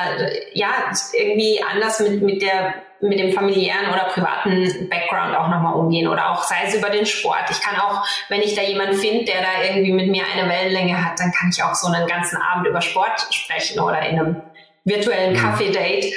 [0.53, 6.07] ja irgendwie anders mit, mit der mit dem familiären oder privaten Background auch nochmal umgehen
[6.07, 7.49] oder auch sei es über den Sport.
[7.49, 11.03] Ich kann auch, wenn ich da jemanden finde, der da irgendwie mit mir eine Wellenlänge
[11.03, 14.41] hat, dann kann ich auch so einen ganzen Abend über Sport sprechen oder in einem
[14.85, 15.37] virtuellen mhm.
[15.37, 16.13] Kaffee-Date.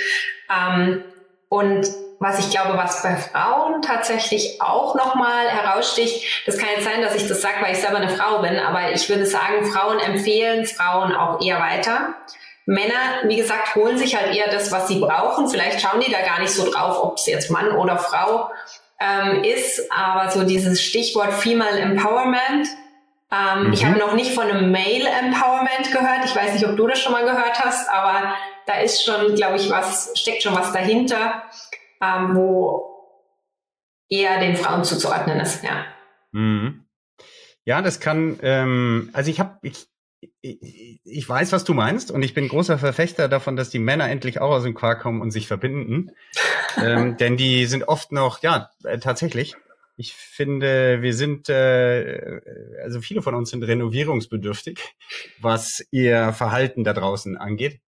[0.48, 1.02] Ähm,
[1.48, 7.02] und was ich glaube, was bei Frauen tatsächlich auch nochmal heraussticht, das kann jetzt sein,
[7.02, 9.98] dass ich das sage, weil ich selber eine Frau bin, aber ich würde sagen, Frauen
[9.98, 12.14] empfehlen Frauen auch eher weiter.
[12.64, 15.48] Männer, wie gesagt, holen sich halt eher das, was sie brauchen.
[15.48, 18.50] Vielleicht schauen die da gar nicht so drauf, ob es jetzt Mann oder Frau
[18.98, 22.68] ähm, ist, aber so dieses Stichwort Female Empowerment.
[23.30, 23.72] Ähm, mhm.
[23.72, 26.24] Ich habe noch nicht von einem Male Empowerment gehört.
[26.24, 28.34] Ich weiß nicht, ob du das schon mal gehört hast, aber
[28.66, 31.44] da ist schon, glaube ich, was, steckt schon was dahinter,
[32.00, 32.96] ähm, wo
[34.08, 35.84] eher den Frauen zuzuordnen ist, ja.
[36.32, 36.84] Mhm.
[37.64, 39.88] Ja, das kann, ähm, also ich habe, ich,
[40.40, 44.08] ich, ich weiß, was du meinst und ich bin großer Verfechter davon, dass die Männer
[44.08, 46.12] endlich auch aus dem Quark kommen und sich verbinden.
[46.82, 49.56] ähm, denn die sind oft noch, ja, äh, tatsächlich.
[49.98, 52.40] Ich finde, wir sind, äh,
[52.82, 54.78] also viele von uns sind renovierungsbedürftig,
[55.40, 57.80] was ihr Verhalten da draußen angeht.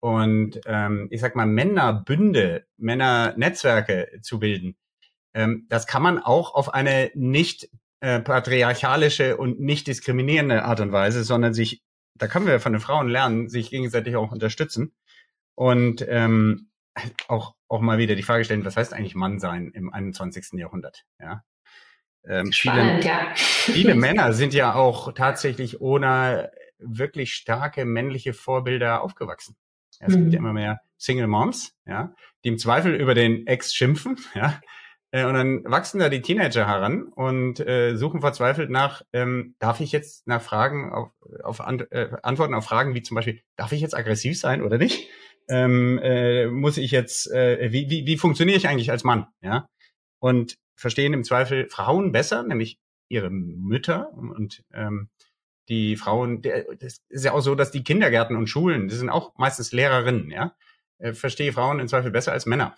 [0.00, 4.76] Und ähm, ich sag mal, Männerbünde, Männernetzwerke zu bilden,
[5.34, 7.68] ähm, das kann man auch auf eine nicht
[8.00, 11.82] äh, patriarchalische und nicht diskriminierende Art und Weise, sondern sich,
[12.14, 14.94] da können wir von den Frauen lernen, sich gegenseitig auch unterstützen
[15.54, 16.70] und ähm,
[17.26, 20.54] auch auch mal wieder die Frage stellen, was heißt eigentlich Mann sein im 21.
[20.54, 21.04] Jahrhundert?
[21.20, 21.44] Ja.
[22.26, 23.32] Ähm, Spannend, viele, ja.
[23.34, 29.56] viele Männer sind ja auch tatsächlich ohne wirklich starke männliche Vorbilder aufgewachsen.
[30.00, 30.22] Es mhm.
[30.22, 34.60] gibt ja immer mehr Single Moms, ja, die im Zweifel über den Ex schimpfen, ja.
[35.10, 39.80] Äh, und dann wachsen da die Teenager heran und äh, suchen verzweifelt nach, ähm, darf
[39.80, 41.10] ich jetzt nach Fragen auf,
[41.42, 44.76] auf an, äh, Antworten auf Fragen wie zum Beispiel, darf ich jetzt aggressiv sein oder
[44.76, 45.08] nicht?
[45.48, 49.28] Ähm, äh, muss ich jetzt, äh, wie, wie, wie funktioniere ich eigentlich als Mann?
[49.40, 49.66] Ja.
[50.18, 55.08] Und verstehen im Zweifel Frauen besser, nämlich ihre Mütter und ähm,
[55.68, 59.36] die Frauen, das ist ja auch so, dass die Kindergärten und Schulen, die sind auch
[59.36, 60.54] meistens Lehrerinnen, ja,
[60.98, 62.74] äh, verstehe Frauen im Zweifel besser als Männer.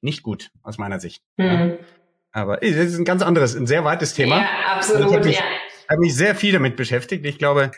[0.00, 1.22] Nicht gut, aus meiner Sicht.
[1.36, 1.44] Mhm.
[1.44, 1.76] Ja.
[2.32, 4.38] Aber das ist ein ganz anderes, ein sehr weites Thema.
[4.38, 5.44] Ja, absolut, ich habe mich, ja.
[5.88, 7.24] hab mich sehr viel damit beschäftigt.
[7.24, 7.70] Ich glaube,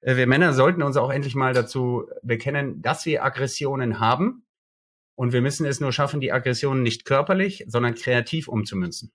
[0.00, 4.46] äh, wir Männer sollten uns auch endlich mal dazu bekennen, dass wir Aggressionen haben.
[5.16, 9.12] Und wir müssen es nur schaffen, die Aggressionen nicht körperlich, sondern kreativ umzumünzen.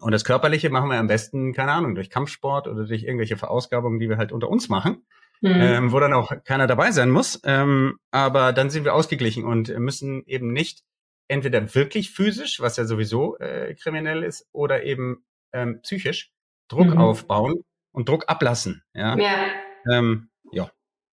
[0.00, 3.98] Und das Körperliche machen wir am besten, keine Ahnung, durch Kampfsport oder durch irgendwelche Verausgabungen,
[3.98, 5.06] die wir halt unter uns machen,
[5.40, 5.50] mhm.
[5.50, 7.40] ähm, wo dann auch keiner dabei sein muss.
[7.44, 10.82] Ähm, aber dann sind wir ausgeglichen und müssen eben nicht
[11.26, 16.32] entweder wirklich physisch, was ja sowieso äh, kriminell ist, oder eben ähm, psychisch
[16.68, 16.98] Druck mhm.
[16.98, 18.82] aufbauen und Druck ablassen.
[18.94, 19.16] Ja.
[19.16, 19.46] ja.
[19.90, 20.28] Ähm.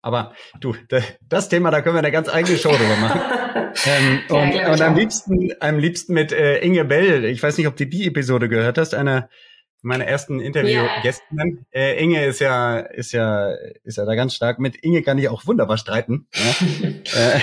[0.02, 0.76] Aber du,
[1.22, 3.22] das Thema, da können wir eine ganz eigene Show drüber machen.
[3.86, 7.26] ähm, und, ja, und am liebsten, am liebsten mit äh, Inge Bell.
[7.26, 9.30] Ich weiß nicht, ob du die Episode gehört hast, eine
[9.84, 11.66] meiner ersten Interviewgästinnen.
[11.74, 11.80] Ja.
[11.80, 13.52] Äh, Inge ist ja, ist ja,
[13.84, 14.60] ist ja da ganz stark.
[14.60, 16.68] Mit Inge kann ich auch wunderbar streiten ja?
[17.36, 17.40] äh,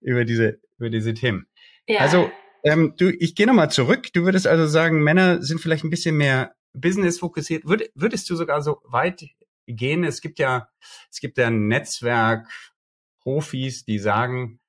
[0.00, 1.46] über diese, über diese Themen.
[1.86, 2.00] Ja.
[2.00, 2.30] Also,
[2.64, 4.12] ähm, du, ich gehe nochmal zurück.
[4.12, 7.64] Du würdest also sagen, Männer sind vielleicht ein bisschen mehr Business fokussiert.
[7.64, 9.24] Würd, würdest du sogar so weit
[9.66, 10.04] gehen?
[10.04, 10.68] Es gibt ja,
[11.10, 12.48] es gibt ja ein Netzwerk
[13.20, 14.60] Profis, die sagen,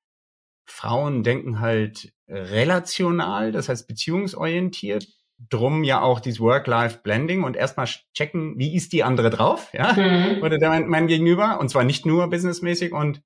[0.65, 5.07] Frauen denken halt relational, das heißt beziehungsorientiert,
[5.49, 10.41] drum ja auch dieses Work-Life-Blending und erstmal checken, wie ist die andere drauf, ja, mhm.
[10.43, 13.21] oder der mein, mein Gegenüber, und zwar nicht nur businessmäßig und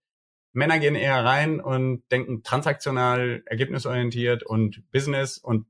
[0.53, 5.65] Männer gehen eher rein und denken transaktional, ergebnisorientiert und Business und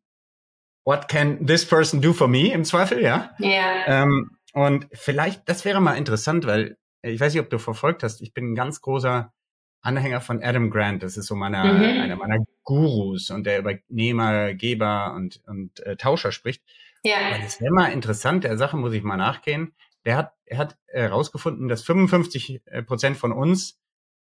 [0.83, 3.31] what can this person do for me im Zweifel, ja?
[3.37, 3.47] Ja.
[3.47, 4.03] Yeah.
[4.03, 8.21] Ähm, und vielleicht, das wäre mal interessant, weil ich weiß nicht, ob du verfolgt hast,
[8.21, 9.33] ich bin ein ganz großer
[9.81, 11.03] Anhänger von Adam Grant.
[11.03, 12.01] Das ist so meiner, mhm.
[12.01, 16.63] einer meiner Gurus und der über Nehmer, Geber und, und äh, Tauscher spricht.
[17.03, 17.31] Ja.
[17.31, 19.73] Weil es wäre mal interessant, der Sache muss ich mal nachgehen.
[20.05, 23.79] Der hat, er hat herausgefunden, dass 55 äh, Prozent von uns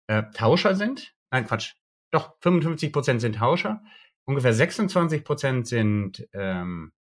[0.07, 1.13] äh, Tauscher sind.
[1.31, 1.75] Nein, Quatsch.
[2.11, 3.81] Doch, 55 Prozent sind Tauscher.
[4.25, 6.91] Ungefähr 26 Prozent sind ähm,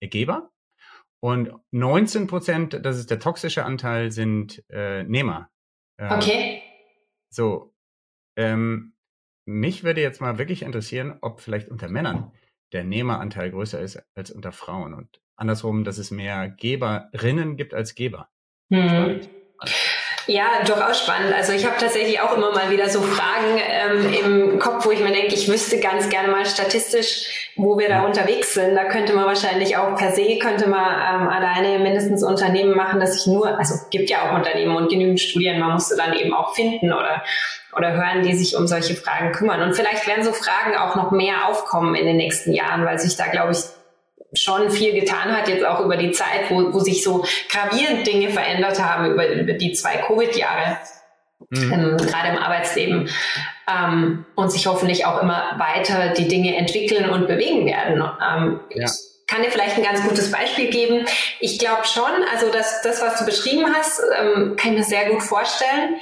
[0.00, 0.51] Geber.
[1.22, 5.50] Und 19 Prozent, das ist der toxische Anteil, sind äh, Nehmer.
[5.96, 6.62] Äh, okay.
[7.30, 7.72] So,
[8.36, 8.94] ähm,
[9.46, 12.32] mich würde jetzt mal wirklich interessieren, ob vielleicht unter Männern
[12.72, 17.94] der Nehmeranteil größer ist als unter Frauen und andersrum, dass es mehr Geberinnen gibt als
[17.94, 18.28] Geber.
[18.72, 19.20] Hm.
[20.26, 21.34] Ja, durchaus spannend.
[21.34, 25.00] Also ich habe tatsächlich auch immer mal wieder so Fragen ähm, im Kopf, wo ich
[25.00, 28.74] mir denke, ich wüsste ganz gerne mal statistisch, wo wir da unterwegs sind.
[28.74, 33.16] Da könnte man wahrscheinlich auch per se, könnte man ähm, alleine mindestens Unternehmen machen, dass
[33.16, 36.54] ich nur, also gibt ja auch Unternehmen und genügend Studien, man musste dann eben auch
[36.54, 37.22] finden oder,
[37.76, 39.62] oder hören, die sich um solche Fragen kümmern.
[39.62, 43.16] Und vielleicht werden so Fragen auch noch mehr aufkommen in den nächsten Jahren, weil sich
[43.16, 43.58] da, glaube ich,
[44.34, 48.30] schon viel getan hat, jetzt auch über die Zeit, wo, wo sich so gravierend Dinge
[48.30, 50.78] verändert haben, über, über die zwei Covid-Jahre.
[51.50, 51.96] Mhm.
[51.98, 53.08] gerade im Arbeitsleben
[53.68, 58.02] ähm, und sich hoffentlich auch immer weiter die Dinge entwickeln und bewegen werden.
[58.02, 58.84] Ähm, ja.
[58.84, 61.06] Ich kann dir vielleicht ein ganz gutes Beispiel geben.
[61.40, 65.10] Ich glaube schon, also das, das, was du beschrieben hast, ähm, kann ich mir sehr
[65.10, 65.96] gut vorstellen.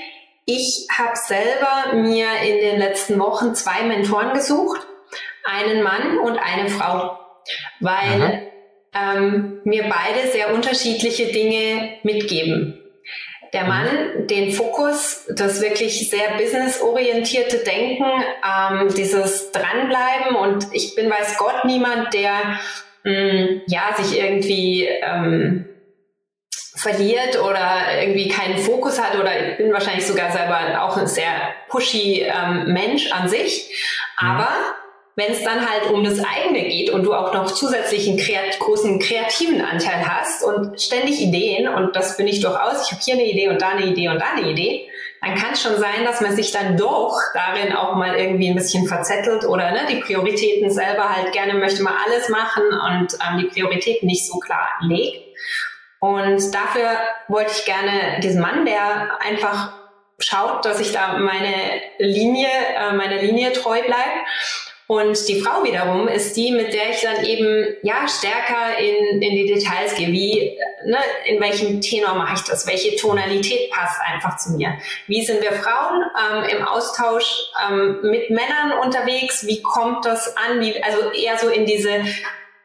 [0.47, 4.81] Ich habe selber mir in den letzten Wochen zwei Mentoren gesucht,
[5.45, 7.19] einen Mann und eine Frau,
[7.79, 8.51] weil
[8.93, 12.80] ähm, mir beide sehr unterschiedliche Dinge mitgeben.
[13.53, 21.11] Der Mann, den Fokus, das wirklich sehr businessorientierte Denken, ähm, dieses Dranbleiben und ich bin
[21.11, 22.61] weiß Gott niemand, der
[23.03, 25.67] mh, mm, ja sich irgendwie ähm,
[26.77, 31.53] verliert oder irgendwie keinen Fokus hat oder ich bin wahrscheinlich sogar selber auch ein sehr
[31.69, 33.75] pushy ähm, Mensch an sich,
[34.17, 34.49] aber
[35.21, 38.59] wenn es dann halt um das eigene geht und du auch noch zusätzlich einen kreat
[38.59, 43.15] großen kreativen Anteil hast und ständig Ideen, und das bin ich durchaus, ich habe hier
[43.15, 44.89] eine Idee und da eine Idee und da eine Idee,
[45.21, 48.55] dann kann es schon sein, dass man sich dann doch darin auch mal irgendwie ein
[48.55, 53.39] bisschen verzettelt oder ne, die Prioritäten selber halt gerne möchte man alles machen und ähm,
[53.39, 55.23] die Prioritäten nicht so klar legt.
[55.99, 56.89] Und dafür
[57.29, 59.75] wollte ich gerne diesen Mann, der einfach
[60.19, 61.53] schaut, dass ich da meine
[61.99, 64.25] Linie, äh, meiner Linie treu bleibe
[64.91, 69.37] und die Frau wiederum ist die, mit der ich dann eben ja stärker in, in
[69.37, 70.09] die Details gehe.
[70.09, 72.67] Wie, ne, in welchem Tenor mache ich das?
[72.67, 74.75] Welche Tonalität passt einfach zu mir?
[75.07, 77.37] Wie sind wir Frauen ähm, im Austausch
[77.71, 79.47] ähm, mit Männern unterwegs?
[79.47, 80.61] Wie kommt das an?
[80.61, 82.05] Wie, also eher so in diese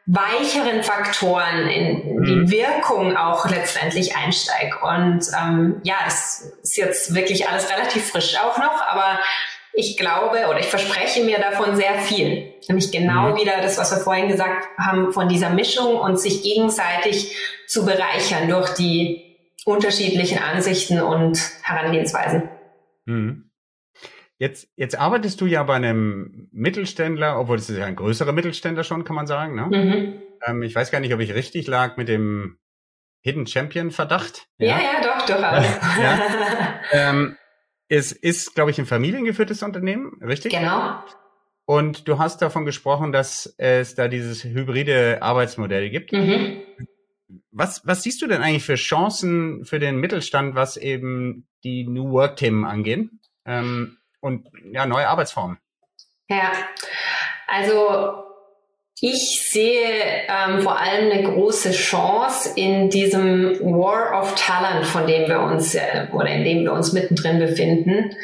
[0.06, 2.50] weicheren Faktoren, in die mhm.
[2.50, 4.78] Wirkung auch letztendlich einsteige.
[4.82, 9.20] Und ähm, ja, es ist jetzt wirklich alles relativ frisch auch noch, aber
[9.76, 12.54] ich glaube oder ich verspreche mir davon sehr viel.
[12.66, 13.36] Nämlich genau mhm.
[13.36, 17.36] wieder das, was wir vorhin gesagt haben, von dieser Mischung und sich gegenseitig
[17.68, 19.36] zu bereichern durch die
[19.66, 22.48] unterschiedlichen Ansichten und Herangehensweisen.
[23.04, 23.50] Mhm.
[24.38, 28.84] Jetzt, jetzt arbeitest du ja bei einem Mittelständler, obwohl es ist ja ein größerer Mittelständler
[28.84, 29.54] schon, kann man sagen.
[29.54, 29.66] Ne?
[29.66, 30.22] Mhm.
[30.46, 32.58] Ähm, ich weiß gar nicht, ob ich richtig lag mit dem
[33.20, 34.46] Hidden Champion Verdacht.
[34.58, 35.64] Ja, ja, ja doch, durchaus.
[36.02, 36.20] ja.
[36.92, 37.36] ähm,
[37.88, 40.52] es ist, glaube ich, ein familiengeführtes Unternehmen, richtig?
[40.52, 41.02] Genau.
[41.64, 46.12] Und du hast davon gesprochen, dass es da dieses hybride Arbeitsmodell gibt.
[46.12, 46.62] Mhm.
[47.50, 52.12] Was, was siehst du denn eigentlich für Chancen für den Mittelstand, was eben die New
[52.12, 55.58] Work-Themen angehen ähm, und ja, neue Arbeitsformen?
[56.28, 56.52] Ja,
[57.48, 58.25] also
[59.00, 59.90] ich sehe
[60.28, 65.74] ähm, vor allem eine große Chance in diesem War of Talent, von dem wir uns
[65.74, 68.16] äh, oder in dem wir uns mittendrin befinden,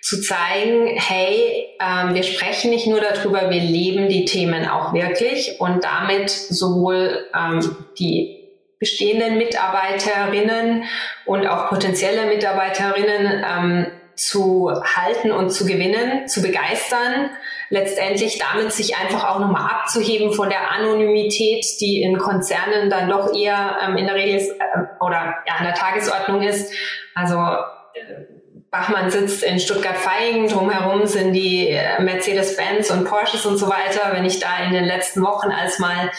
[0.00, 5.60] zu zeigen, hey, ähm, wir sprechen nicht nur darüber, wir leben die Themen auch wirklich
[5.60, 8.40] und damit sowohl ähm, die
[8.78, 10.84] bestehenden Mitarbeiterinnen
[11.26, 13.86] und auch potenzielle Mitarbeiterinnen ähm,
[14.20, 17.30] zu halten und zu gewinnen, zu begeistern,
[17.70, 23.34] letztendlich damit sich einfach auch nochmal abzuheben von der Anonymität, die in Konzernen dann doch
[23.34, 26.72] eher ähm, in der Regel ist, äh, oder ja, an der Tagesordnung ist.
[27.14, 28.24] Also äh,
[28.70, 34.12] Bachmann sitzt in Stuttgart-Vaihingen, drumherum sind die äh, Mercedes-Benz und Porsches und so weiter.
[34.12, 36.10] Wenn ich da in den letzten Wochen als mal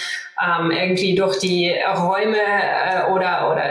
[0.42, 3.64] ähm, irgendwie durch die Räume äh, oder, oder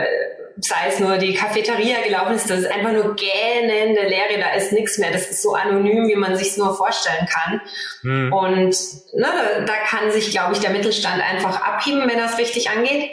[0.57, 4.71] sei es nur die Cafeteria gelaufen ist, das ist einfach nur gähnende Leere, da ist
[4.71, 5.11] nichts mehr.
[5.11, 7.61] Das ist so anonym, wie man sich es nur vorstellen kann.
[8.03, 8.33] Mhm.
[8.33, 8.75] Und
[9.13, 13.11] ne, da, da kann sich, glaube ich, der Mittelstand einfach abheben, wenn das richtig angeht.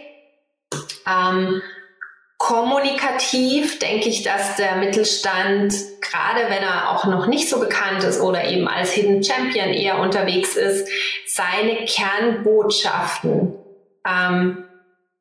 [1.07, 1.63] Ähm,
[2.39, 8.21] kommunikativ denke ich, dass der Mittelstand, gerade wenn er auch noch nicht so bekannt ist
[8.21, 10.89] oder eben als Hidden Champion eher unterwegs ist,
[11.27, 13.55] seine Kernbotschaften
[14.07, 14.68] ähm,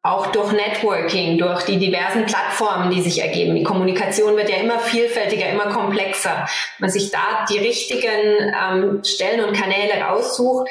[0.03, 3.55] auch durch Networking, durch die diversen Plattformen, die sich ergeben.
[3.55, 6.47] Die Kommunikation wird ja immer vielfältiger, immer komplexer.
[6.77, 10.69] Wenn man sich da die richtigen ähm, Stellen und Kanäle raussucht,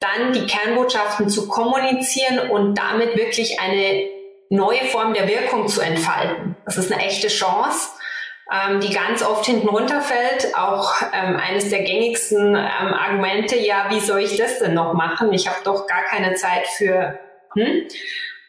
[0.00, 4.08] dann die Kernbotschaften zu kommunizieren und damit wirklich eine
[4.48, 6.56] neue Form der Wirkung zu entfalten.
[6.64, 7.90] Das ist eine echte Chance,
[8.52, 10.54] ähm, die ganz oft hinten runterfällt.
[10.56, 15.32] Auch ähm, eines der gängigsten ähm, Argumente, ja, wie soll ich das denn noch machen?
[15.32, 17.18] Ich habe doch gar keine Zeit für.
[17.54, 17.88] Hm?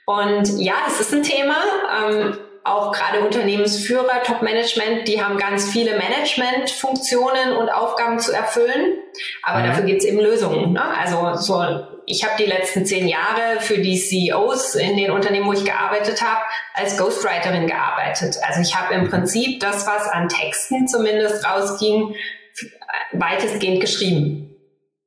[0.08, 1.58] Und ja, es ist ein Thema.
[2.02, 9.00] Ähm, auch gerade Unternehmensführer, Top-Management, die haben ganz viele Management-Funktionen und Aufgaben zu erfüllen.
[9.44, 9.68] Aber mhm.
[9.68, 10.74] dafür gibt es eben Lösungen.
[10.74, 10.82] Ne?
[10.82, 11.62] Also so,
[12.06, 16.22] ich habe die letzten zehn Jahre für die CEOs in den Unternehmen, wo ich gearbeitet
[16.22, 16.42] habe,
[16.74, 18.38] als Ghostwriterin gearbeitet.
[18.44, 22.16] Also ich habe im Prinzip das, was an Texten zumindest rausging,
[23.12, 24.56] weitestgehend geschrieben.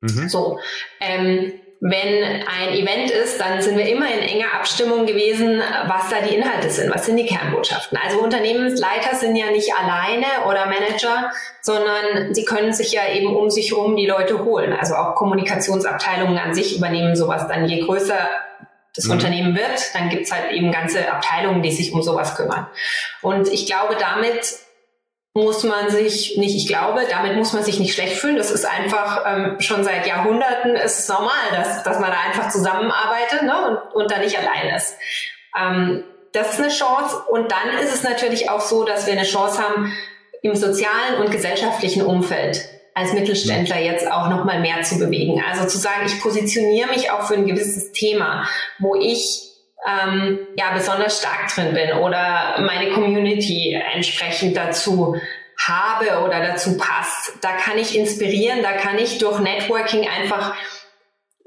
[0.03, 0.29] Mhm.
[0.29, 0.59] So.
[1.01, 6.21] Ähm, wenn ein Event ist, dann sind wir immer in enger Abstimmung gewesen, was da
[6.21, 7.99] die Inhalte sind, was sind die Kernbotschaften.
[8.05, 11.31] Also Unternehmensleiter sind ja nicht alleine oder Manager,
[11.63, 14.75] sondern sie können sich ja eben um sich herum die Leute holen.
[14.75, 17.67] Also auch Kommunikationsabteilungen an sich übernehmen sowas dann.
[17.67, 18.29] Je größer
[18.95, 19.13] das mhm.
[19.13, 22.67] Unternehmen wird, dann gibt's halt eben ganze Abteilungen, die sich um sowas kümmern.
[23.23, 24.59] Und ich glaube, damit
[25.33, 28.37] muss man sich nicht, ich glaube, damit muss man sich nicht schlecht fühlen.
[28.37, 32.51] Das ist einfach ähm, schon seit Jahrhunderten ist es normal, dass, dass man da einfach
[32.51, 34.97] zusammenarbeitet ne, und, und da nicht allein ist.
[35.57, 37.23] Ähm, das ist eine Chance.
[37.29, 39.93] Und dann ist es natürlich auch so, dass wir eine Chance haben,
[40.43, 45.43] im sozialen und gesellschaftlichen Umfeld als Mittelständler jetzt auch noch mal mehr zu bewegen.
[45.47, 49.50] Also zu sagen, ich positioniere mich auch für ein gewisses Thema, wo ich
[49.87, 55.17] ähm, ja besonders stark drin bin oder meine Community entsprechend dazu
[55.67, 57.33] habe oder dazu passt.
[57.43, 60.55] Da kann ich inspirieren, da kann ich durch Networking einfach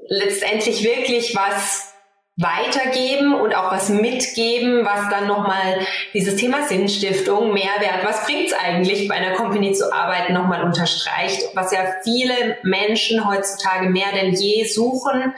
[0.08, 1.94] letztendlich wirklich was
[2.36, 9.06] weitergeben und auch was mitgeben, was dann nochmal dieses Thema Sinnstiftung, Mehrwert, was bringt's eigentlich
[9.06, 14.64] bei einer Company zu arbeiten, nochmal unterstreicht, was ja viele Menschen heutzutage mehr denn je
[14.64, 15.32] suchen,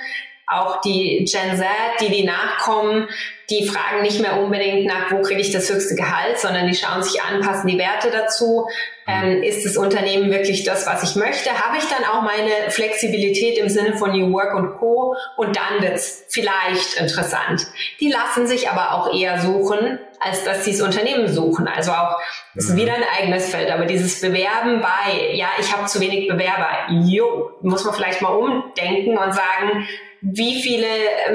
[0.47, 1.67] auch die Gen Z,
[2.01, 3.09] die die nachkommen,
[3.51, 7.03] die fragen nicht mehr unbedingt nach, wo kriege ich das höchste Gehalt, sondern die schauen
[7.03, 8.69] sich an, passen die Werte dazu.
[9.09, 11.51] Ähm, ist das Unternehmen wirklich das, was ich möchte?
[11.51, 15.15] Habe ich dann auch meine Flexibilität im Sinne von New Work und Co.
[15.37, 17.67] Und dann wird's vielleicht interessant.
[18.01, 21.69] Die lassen sich aber auch eher suchen, als dass sie das Unternehmen suchen.
[21.69, 22.19] Also auch,
[22.57, 22.77] ist mhm.
[22.79, 27.53] wieder ein eigenes Feld, aber dieses Bewerben bei, ja, ich habe zu wenig Bewerber, jo,
[27.63, 29.87] muss man vielleicht mal umdenken und sagen,
[30.33, 30.87] wie viele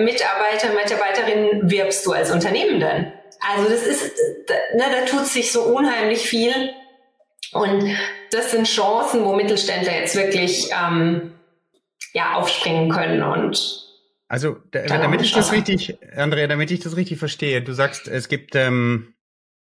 [0.03, 3.13] Mitarbeiter, Mitarbeiterinnen wirbst du als Unternehmen denn?
[3.39, 4.11] Also das ist,
[4.75, 6.53] ne, da tut sich so unheimlich viel.
[7.53, 7.95] Und
[8.31, 11.33] das sind Chancen, wo Mittelständler jetzt wirklich ähm,
[12.13, 13.81] ja, aufspringen können und
[14.27, 18.29] also, da, damit ich das richtig, Andrea, damit ich das richtig verstehe, du sagst, es
[18.29, 19.13] gibt ähm,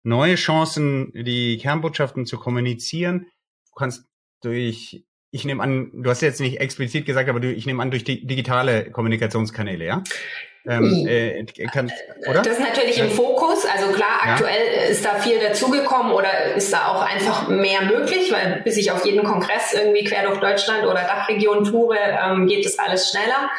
[0.02, 3.28] neue Chancen, die Kernbotschaften zu kommunizieren.
[3.70, 4.04] Du kannst
[4.42, 7.90] durch ich nehme an, du hast jetzt nicht explizit gesagt, aber du, ich nehme an,
[7.90, 10.02] durch die digitale Kommunikationskanäle, ja?
[10.68, 11.90] Ähm, äh, kann,
[12.28, 12.42] oder?
[12.42, 13.64] Das ist natürlich im Fokus.
[13.64, 14.82] Also klar, aktuell ja.
[14.82, 19.04] ist da viel dazugekommen oder ist da auch einfach mehr möglich, weil bis ich auf
[19.04, 23.50] jeden Kongress irgendwie quer durch Deutschland oder Dachregion toure, ähm, geht das alles schneller.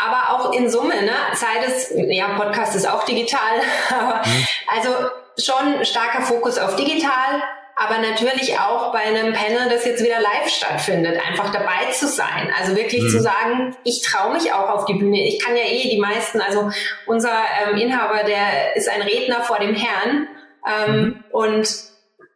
[0.00, 4.46] Aber auch in Summe, ne, Zeit ist, ja, Podcast ist auch digital, aber mhm.
[4.68, 4.88] also
[5.36, 7.42] schon starker Fokus auf digital,
[7.74, 12.52] aber natürlich auch bei einem Panel, das jetzt wieder live stattfindet, einfach dabei zu sein.
[12.58, 13.08] Also wirklich mhm.
[13.08, 15.26] zu sagen, ich traue mich auch auf die Bühne.
[15.26, 16.70] Ich kann ja eh die meisten, also
[17.06, 17.32] unser
[17.66, 20.28] ähm, Inhaber, der ist ein Redner vor dem Herrn
[20.66, 21.24] ähm, mhm.
[21.30, 21.68] und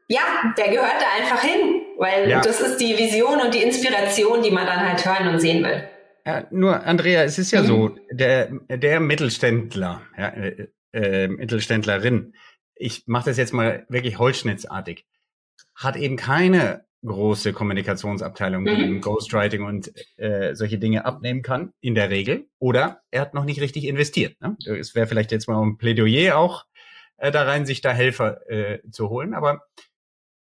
[0.09, 0.21] ja,
[0.57, 2.41] der gehört da einfach hin, weil ja.
[2.41, 5.89] das ist die Vision und die Inspiration, die man dann halt hören und sehen will.
[6.25, 7.67] Ja, nur Andrea, es ist ja mhm.
[7.67, 12.35] so, der, der Mittelständler, ja, äh, äh, Mittelständlerin,
[12.75, 15.07] ich mache das jetzt mal wirklich holzschnittsartig
[15.77, 19.01] hat eben keine große Kommunikationsabteilung, die mhm.
[19.01, 22.49] Ghostwriting und äh, solche Dinge abnehmen kann, in der Regel.
[22.59, 24.41] Oder er hat noch nicht richtig investiert.
[24.41, 24.57] Ne?
[24.67, 26.65] Es wäre vielleicht jetzt mal ein Plädoyer auch
[27.19, 29.35] äh, da rein, sich da Helfer äh, zu holen.
[29.35, 29.63] Aber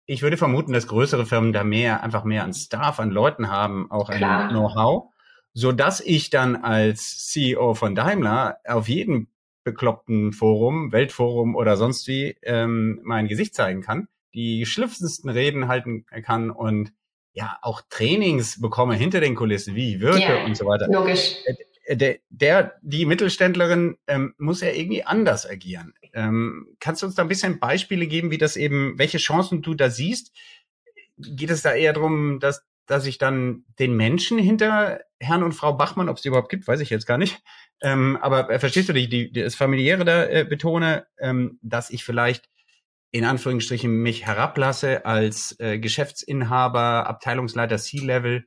[0.05, 3.91] ich würde vermuten, dass größere Firmen da mehr, einfach mehr an Staff, an Leuten haben,
[3.91, 4.43] auch Klar.
[4.43, 5.11] an Know-how,
[5.53, 9.27] so dass ich dann als CEO von Daimler auf jedem
[9.63, 16.05] bekloppten Forum, Weltforum oder sonst wie ähm, mein Gesicht zeigen kann die schliffendsten Reden halten
[16.05, 16.93] kann und
[17.33, 20.87] ja auch Trainings bekomme hinter den Kulissen, wie wirke yeah, und so weiter.
[20.87, 21.37] Logisch.
[21.45, 25.93] Äh, der, der die Mittelständlerin ähm, muss ja irgendwie anders agieren.
[26.13, 29.73] Ähm, kannst du uns da ein bisschen Beispiele geben, wie das eben, welche Chancen du
[29.73, 30.31] da siehst?
[31.17, 35.73] Geht es da eher darum, dass dass ich dann den Menschen hinter Herrn und Frau
[35.73, 37.41] Bachmann, ob es die überhaupt gibt, weiß ich jetzt gar nicht.
[37.81, 42.03] Ähm, aber äh, verstehst du die, die, das familiäre da äh, betone, ähm, dass ich
[42.03, 42.49] vielleicht
[43.13, 48.45] in Anführungsstrichen mich herablasse als äh, Geschäftsinhaber, Abteilungsleiter C-Level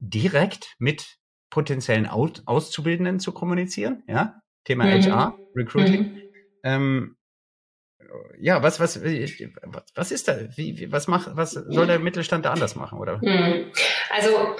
[0.00, 1.18] direkt mit
[1.50, 5.04] potenziellen Aus Auszubildenden zu kommunizieren, ja, Thema mhm.
[5.04, 6.00] HR, Recruiting.
[6.02, 6.22] Mhm.
[6.64, 7.16] Ähm,
[8.40, 10.36] ja, was, was, was ist da?
[10.56, 13.18] Wie, was macht, was soll der Mittelstand da anders machen, oder?
[13.18, 13.70] Mhm.
[14.10, 14.56] Also,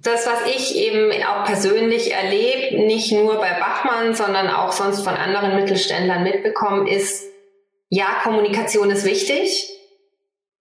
[0.00, 5.14] das, was ich eben auch persönlich erlebe, nicht nur bei Bachmann, sondern auch sonst von
[5.14, 7.35] anderen Mittelständlern mitbekommen, ist,
[7.88, 9.70] ja, Kommunikation ist wichtig,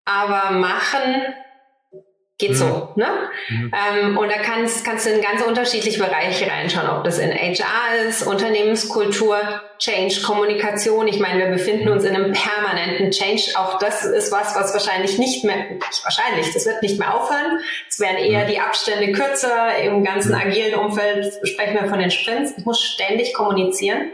[0.05, 1.36] aber machen
[2.38, 2.55] Geht mhm.
[2.55, 3.07] so, ne?
[3.47, 3.71] Mhm.
[3.73, 8.09] Ähm, und da kannst, kannst du in ganz unterschiedliche Bereiche reinschauen, ob das in HR
[8.09, 9.38] ist, Unternehmenskultur,
[9.80, 11.07] Change, Kommunikation.
[11.07, 13.53] Ich meine, wir befinden uns in einem permanenten Change.
[13.55, 17.61] Auch das ist was, was wahrscheinlich nicht mehr, nicht wahrscheinlich, das wird nicht mehr aufhören.
[17.88, 18.49] Es werden eher mhm.
[18.49, 19.78] die Abstände kürzer.
[19.78, 20.41] Im ganzen mhm.
[20.41, 22.53] agilen Umfeld sprechen wir von den Sprints.
[22.57, 24.11] Ich muss ständig kommunizieren.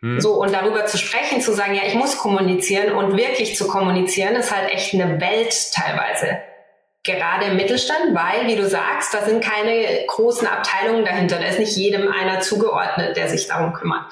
[0.00, 0.20] Mhm.
[0.20, 4.34] So, und darüber zu sprechen, zu sagen, ja, ich muss kommunizieren und wirklich zu kommunizieren,
[4.36, 6.38] ist halt echt eine Welt teilweise
[7.06, 11.38] gerade im Mittelstand, weil, wie du sagst, da sind keine großen Abteilungen dahinter.
[11.38, 14.06] Da ist nicht jedem einer zugeordnet, der sich darum kümmert.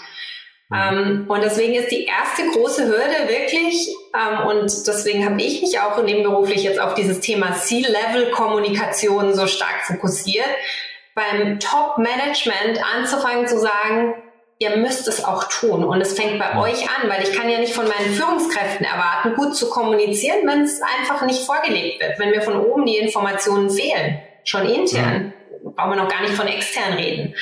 [0.70, 0.76] Mhm.
[0.76, 5.78] Ähm, und deswegen ist die erste große Hürde wirklich, ähm, und deswegen habe ich mich
[5.80, 10.48] auch nebenberuflich jetzt auf dieses Thema C-Level-Kommunikation so stark fokussiert,
[11.14, 14.14] beim Top-Management anzufangen zu sagen,
[14.58, 15.84] ihr müsst es auch tun.
[15.84, 19.34] Und es fängt bei euch an, weil ich kann ja nicht von meinen Führungskräften erwarten,
[19.34, 23.70] gut zu kommunizieren, wenn es einfach nicht vorgelegt wird, wenn mir von oben die Informationen
[23.70, 25.32] fehlen, schon intern.
[25.64, 25.70] Ja.
[25.70, 27.34] Brauchen wir noch gar nicht von extern reden.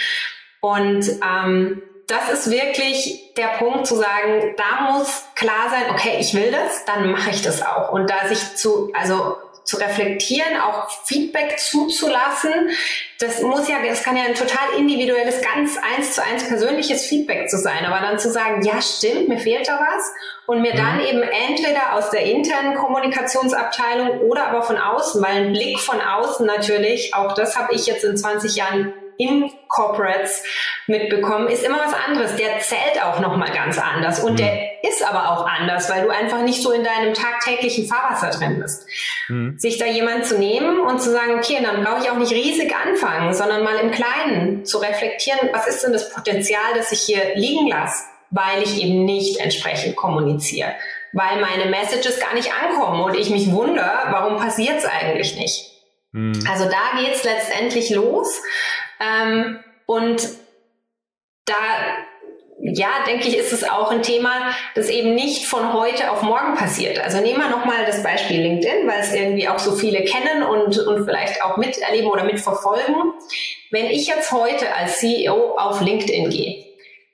[0.60, 6.34] Und ähm, das ist wirklich der Punkt zu sagen, da muss klar sein, okay, ich
[6.34, 7.92] will das, dann mache ich das auch.
[7.92, 12.70] Und da sich zu, also zu reflektieren, auch Feedback zuzulassen.
[13.20, 17.48] Das muss ja, das kann ja ein total individuelles, ganz eins zu eins persönliches Feedback
[17.48, 17.84] zu sein.
[17.84, 20.12] Aber dann zu sagen, ja, stimmt, mir fehlt da was.
[20.46, 21.04] Und mir dann mhm.
[21.04, 26.44] eben entweder aus der internen Kommunikationsabteilung oder aber von außen, weil ein Blick von außen
[26.44, 28.92] natürlich, auch das habe ich jetzt in 20 Jahren
[29.22, 30.42] in Corporates
[30.86, 32.36] mitbekommen, ist immer was anderes.
[32.36, 34.36] Der zählt auch nochmal ganz anders und mhm.
[34.36, 38.60] der ist aber auch anders, weil du einfach nicht so in deinem tagtäglichen Fahrwasser drin
[38.60, 38.86] bist.
[39.28, 39.58] Mhm.
[39.58, 42.74] Sich da jemand zu nehmen und zu sagen, okay, dann brauche ich auch nicht riesig
[42.74, 47.34] anfangen, sondern mal im Kleinen zu reflektieren, was ist denn das Potenzial, das ich hier
[47.36, 50.74] liegen lasse, weil ich eben nicht entsprechend kommuniziere,
[51.12, 55.72] weil meine Messages gar nicht ankommen und ich mich wundere, warum passiert es eigentlich nicht.
[56.12, 56.44] Mhm.
[56.48, 58.40] Also da geht's letztendlich los.
[59.02, 60.22] Ähm, und
[61.44, 61.54] da,
[62.60, 66.54] ja, denke ich, ist es auch ein Thema, das eben nicht von heute auf morgen
[66.54, 67.00] passiert.
[67.00, 70.78] Also nehmen wir nochmal das Beispiel LinkedIn, weil es irgendwie auch so viele kennen und,
[70.78, 73.12] und vielleicht auch miterleben oder mitverfolgen.
[73.70, 76.64] Wenn ich jetzt heute als CEO auf LinkedIn gehe,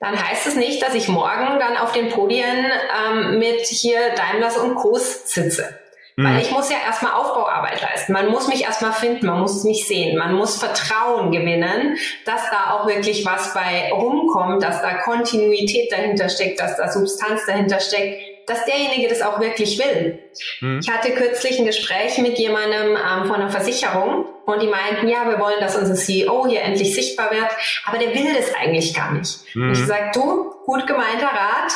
[0.00, 2.70] dann heißt es nicht, dass ich morgen dann auf den Podien
[3.06, 5.78] ähm, mit hier Daimlers und Co's sitze.
[6.20, 6.40] Weil mhm.
[6.40, 8.12] ich muss ja erstmal Aufbauarbeit leisten.
[8.12, 12.72] Man muss mich erstmal finden, man muss mich sehen, man muss Vertrauen gewinnen, dass da
[12.72, 18.50] auch wirklich was bei rumkommt, dass da Kontinuität dahinter steckt, dass da Substanz dahinter steckt,
[18.50, 20.18] dass derjenige das auch wirklich will.
[20.60, 20.80] Mhm.
[20.82, 25.24] Ich hatte kürzlich ein Gespräch mit jemandem ähm, von einer Versicherung und die meinten, ja,
[25.28, 27.50] wir wollen, dass unser CEO hier endlich sichtbar wird,
[27.84, 29.54] aber der will das eigentlich gar nicht.
[29.54, 29.70] Mhm.
[29.70, 31.72] Ich sage, du, gut gemeinter Rat,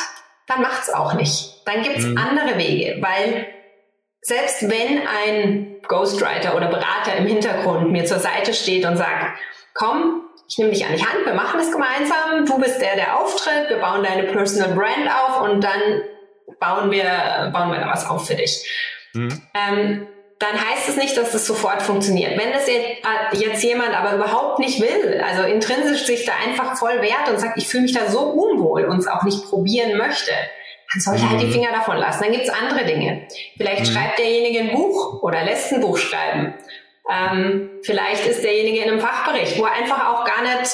[0.47, 1.61] dann macht's auch nicht.
[1.63, 2.17] Dann gibt's mhm.
[2.17, 3.47] andere Wege, weil
[4.23, 9.37] selbst wenn ein Ghostwriter oder Berater im Hintergrund mir zur Seite steht und sagt,
[9.73, 13.19] komm, ich nehme dich an die Hand, wir machen das gemeinsam, du bist der, der
[13.19, 15.81] auftritt, wir bauen deine Personal Brand auf und dann
[16.59, 18.65] bauen wir, bauen wir da was auf für dich.
[19.13, 19.41] Mhm.
[19.53, 20.07] Ähm,
[20.39, 22.37] dann heißt es nicht, dass das sofort funktioniert.
[22.37, 22.67] Wenn das
[23.39, 27.57] jetzt jemand aber überhaupt nicht will, also intrinsisch sich da einfach voll wehrt und sagt,
[27.57, 30.31] ich fühle mich da so unwohl und es auch nicht probieren möchte,
[30.93, 31.51] dann sollte halt die mhm.
[31.51, 32.23] Finger davon lassen.
[32.23, 33.27] Dann gibt's andere Dinge.
[33.57, 33.85] Vielleicht mhm.
[33.85, 36.53] schreibt derjenige ein Buch oder lässt ein Buch schreiben.
[37.09, 40.71] Ähm, vielleicht ist derjenige in einem Fachbericht, wo er einfach auch gar nicht,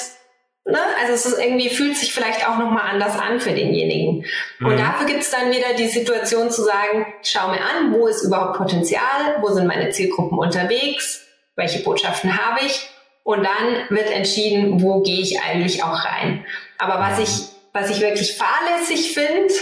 [0.64, 4.24] ne, also es ist irgendwie fühlt sich vielleicht auch nochmal anders an für denjenigen.
[4.58, 4.66] Mhm.
[4.66, 8.58] Und dafür gibt's dann wieder die Situation zu sagen, schau mir an, wo ist überhaupt
[8.58, 12.90] Potenzial, wo sind meine Zielgruppen unterwegs, welche Botschaften habe ich
[13.24, 16.44] und dann wird entschieden, wo gehe ich eigentlich auch rein.
[16.78, 19.52] Aber was ich, was ich wirklich fahrlässig finde,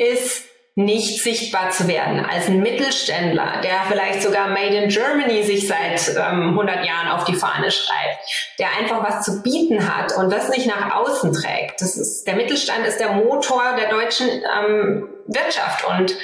[0.00, 5.66] ist, nicht sichtbar zu werden als ein Mittelständler, der vielleicht sogar Made in Germany sich
[5.66, 8.18] seit ähm, 100 Jahren auf die Fahne schreibt,
[8.58, 11.80] der einfach was zu bieten hat und das nicht nach außen trägt.
[11.80, 16.16] Das ist, der Mittelstand ist der Motor der deutschen ähm, Wirtschaft und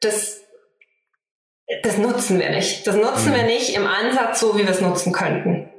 [0.00, 0.42] das,
[1.82, 2.86] das nutzen wir nicht.
[2.86, 3.36] Das nutzen mhm.
[3.36, 5.70] wir nicht im Ansatz so, wie wir es nutzen könnten.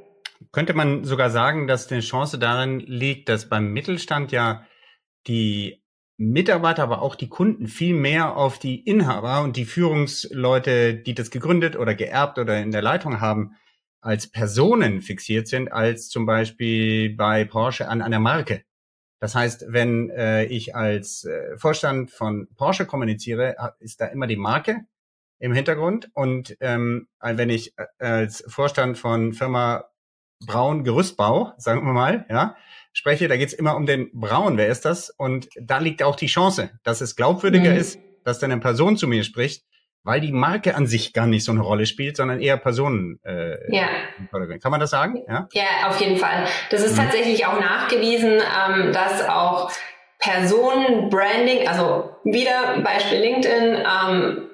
[0.51, 4.65] Könnte man sogar sagen, dass die Chance darin liegt, dass beim Mittelstand ja
[5.27, 5.80] die
[6.21, 11.31] Mitarbeiter, aber auch die Kunden viel mehr auf die Inhaber und die Führungsleute, die das
[11.31, 13.55] gegründet oder geerbt oder in der Leitung haben,
[14.01, 18.63] als Personen fixiert sind, als zum Beispiel bei Porsche an einer Marke.
[19.19, 24.37] Das heißt, wenn äh, ich als äh, Vorstand von Porsche kommuniziere, ist da immer die
[24.37, 24.81] Marke
[25.39, 26.09] im Hintergrund.
[26.13, 29.85] Und ähm, wenn ich äh, als Vorstand von Firma
[30.45, 32.55] Braun Gerüstbau, sagen wir mal, ja,
[32.93, 35.09] spreche, da geht's immer um den Braun, wer ist das?
[35.09, 37.77] Und da liegt auch die Chance, dass es glaubwürdiger mhm.
[37.77, 39.63] ist, dass dann eine Person zu mir spricht,
[40.03, 43.19] weil die Marke an sich gar nicht so eine Rolle spielt, sondern eher Personen.
[43.23, 43.87] Äh, ja.
[44.31, 45.23] Kann man das sagen?
[45.27, 46.45] Ja, ja auf jeden Fall.
[46.69, 47.03] Das ist mhm.
[47.03, 49.71] tatsächlich auch nachgewiesen, ähm, dass auch
[50.19, 54.50] Personenbranding, also wieder Beispiel LinkedIn, ähm,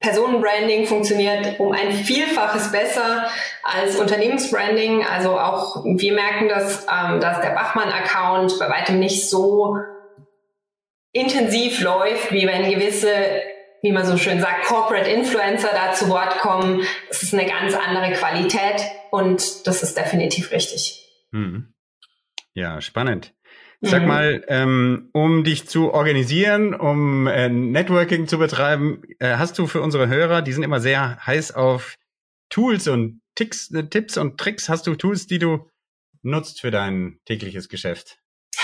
[0.00, 3.28] Personenbranding funktioniert um ein Vielfaches besser
[3.62, 5.04] als Unternehmensbranding.
[5.04, 9.78] Also auch wir merken, dass, ähm, dass der Bachmann-Account bei weitem nicht so
[11.12, 13.10] intensiv läuft, wie wenn gewisse,
[13.80, 16.82] wie man so schön sagt, Corporate Influencer da zu Wort kommen.
[17.08, 21.08] Das ist eine ganz andere Qualität und das ist definitiv richtig.
[21.32, 21.72] Hm.
[22.52, 23.32] Ja, spannend.
[23.82, 24.08] Sag mhm.
[24.08, 29.82] mal, ähm, um dich zu organisieren, um äh, Networking zu betreiben, äh, hast du für
[29.82, 31.96] unsere Hörer, die sind immer sehr heiß auf
[32.48, 35.68] Tools und Ticks, äh, Tipps und Tricks, hast du Tools, die du
[36.22, 38.18] nutzt für dein tägliches Geschäft?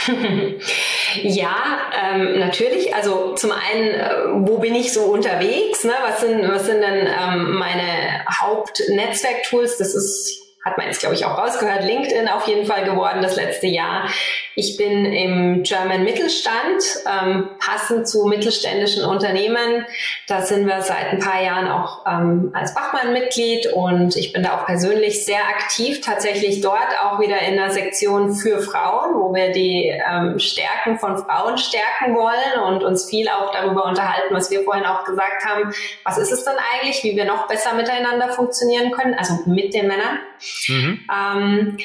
[1.22, 1.56] ja,
[1.94, 2.94] ähm, natürlich.
[2.94, 5.84] Also zum einen, äh, wo bin ich so unterwegs?
[5.84, 5.92] Ne?
[6.02, 9.78] Was sind was sind denn ähm, meine Hauptnetzwerktools?
[9.78, 13.34] Das ist hat man jetzt, glaube ich, auch rausgehört, LinkedIn auf jeden Fall geworden das
[13.34, 14.08] letzte Jahr.
[14.54, 19.84] Ich bin im German Mittelstand, ähm, passend zu mittelständischen Unternehmen.
[20.28, 24.58] Da sind wir seit ein paar Jahren auch ähm, als Bachmann-Mitglied und ich bin da
[24.58, 29.50] auch persönlich sehr aktiv, tatsächlich dort auch wieder in der Sektion für Frauen, wo wir
[29.50, 34.62] die ähm, Stärken von Frauen stärken wollen und uns viel auch darüber unterhalten, was wir
[34.62, 35.72] vorhin auch gesagt haben.
[36.04, 39.88] Was ist es denn eigentlich, wie wir noch besser miteinander funktionieren können, also mit den
[39.88, 40.20] Männern.
[40.68, 41.00] Mhm.
[41.11, 41.76] Ähm,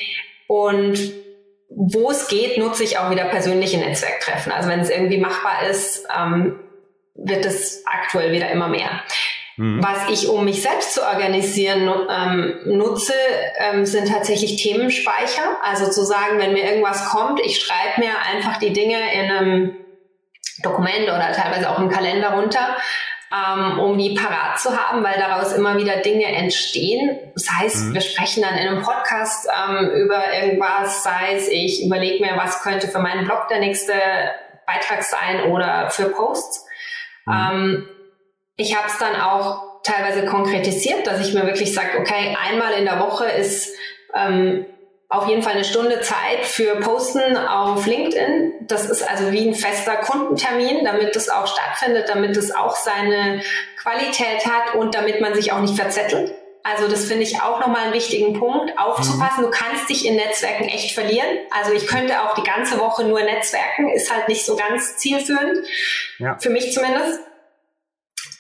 [0.48, 1.14] und
[1.70, 4.52] wo es geht, nutze ich auch wieder persönliche Netzwerktreffen.
[4.52, 6.60] Also wenn es irgendwie machbar ist, ähm,
[7.16, 9.02] wird es aktuell wieder immer mehr.
[9.58, 9.84] Mhm.
[9.84, 13.14] Was ich, um mich selbst zu organisieren, ähm, nutze,
[13.58, 15.58] ähm, sind tatsächlich Themenspeicher.
[15.64, 19.76] Also zu sagen, wenn mir irgendwas kommt, ich schreibe mir einfach die Dinge in einem
[20.64, 22.78] Dokument oder teilweise auch im Kalender runter
[23.32, 27.20] ähm, um die parat zu haben, weil daraus immer wieder Dinge entstehen.
[27.34, 27.94] Das heißt, mhm.
[27.94, 32.62] wir sprechen dann in einem Podcast ähm, über irgendwas, sei es, ich überlege mir, was
[32.62, 33.94] könnte für meinen Blog der nächste
[34.66, 36.66] Beitrag sein oder für Posts.
[37.26, 37.34] Mhm.
[37.34, 37.90] Ähm,
[38.56, 42.86] ich habe es dann auch teilweise konkretisiert, dass ich mir wirklich sage, okay, einmal in
[42.86, 43.76] der Woche ist
[44.16, 44.66] ähm,
[45.10, 48.54] auf jeden Fall eine Stunde Zeit für Posten auf LinkedIn.
[48.62, 53.42] Das ist also wie ein fester Kundentermin, damit das auch stattfindet, damit es auch seine
[53.82, 56.36] Qualität hat und damit man sich auch nicht verzettelt.
[56.64, 59.44] Also das finde ich auch nochmal einen wichtigen Punkt, aufzupassen.
[59.44, 61.38] Du kannst dich in Netzwerken echt verlieren.
[61.52, 65.66] Also ich könnte auch die ganze Woche nur Netzwerken, ist halt nicht so ganz zielführend,
[66.20, 66.38] ja.
[66.38, 67.22] für mich zumindest.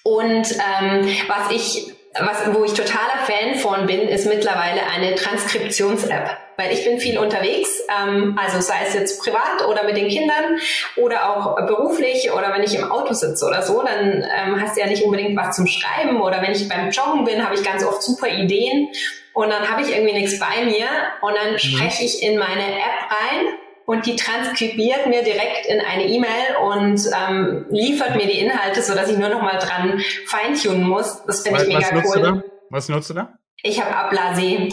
[0.03, 6.37] Und ähm, was ich was, wo ich totaler Fan von bin, ist mittlerweile eine Transkriptions-App.
[6.57, 10.57] Weil ich bin viel unterwegs, ähm, also sei es jetzt privat oder mit den Kindern
[10.95, 14.81] oder auch beruflich oder wenn ich im Auto sitze oder so, dann ähm, hast du
[14.81, 17.85] ja nicht unbedingt was zum Schreiben oder wenn ich beim Joggen bin, habe ich ganz
[17.85, 18.89] oft super Ideen
[19.33, 20.87] und dann habe ich irgendwie nichts bei mir
[21.21, 21.59] und dann mhm.
[21.59, 23.53] spreche ich in meine App rein
[23.85, 28.95] und die transkribiert mir direkt in eine E-Mail und ähm, liefert mir die Inhalte, so
[28.95, 31.23] dass ich nur noch mal dran feintunen muss.
[31.25, 32.21] Das finde ich mega was cool.
[32.21, 32.43] Du da?
[32.69, 33.37] Was nutzt du da?
[33.63, 34.69] Ich habe Ablase.